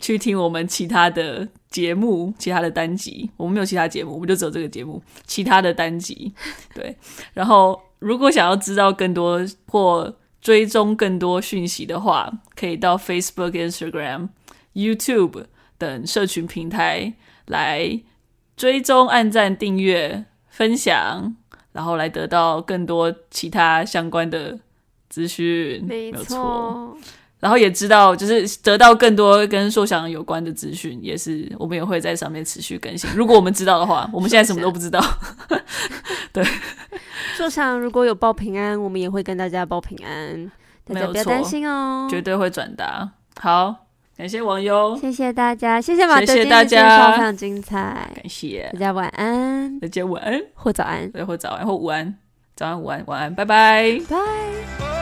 [0.00, 3.30] 去听我们其他的节目、其他的单集。
[3.38, 5.02] 我们没有其他节目，我们就只有这个节目。
[5.24, 6.34] 其他的单集，
[6.74, 6.94] 对。
[7.32, 14.28] 然后，如果想要知道更多或追踪更多讯息的话，可以到 Facebook、Instagram、
[14.74, 15.44] YouTube
[15.78, 17.14] 等社群平台
[17.46, 18.02] 来。
[18.56, 21.36] 追踪、按赞、订阅、分享，
[21.72, 24.58] 然后来得到更多其他相关的
[25.10, 26.96] 资讯，没错。
[27.46, 33.08] 然后也知道，就是得到更多跟硕想有关的资讯，也是我们也会在上面持续更新。
[33.14, 35.00] 如果我们知道的话，我们现在什么都不知道。
[36.34, 36.44] 对，
[37.36, 40.50] 硕想如果有报平安，我们也会跟大家报平安，
[40.84, 43.08] 大家不要担心哦，绝对会转达。
[43.40, 43.76] 好。
[44.16, 48.68] 感谢网友，谢谢大家，谢谢马德，谢谢大家，非常精彩，感谢。
[48.72, 50.40] 大家晚安，大家晚安。
[50.54, 52.16] 或早安，或早安或午安，
[52.56, 53.44] 早安午安晚安，拜。
[53.44, 54.95] 拜，拜。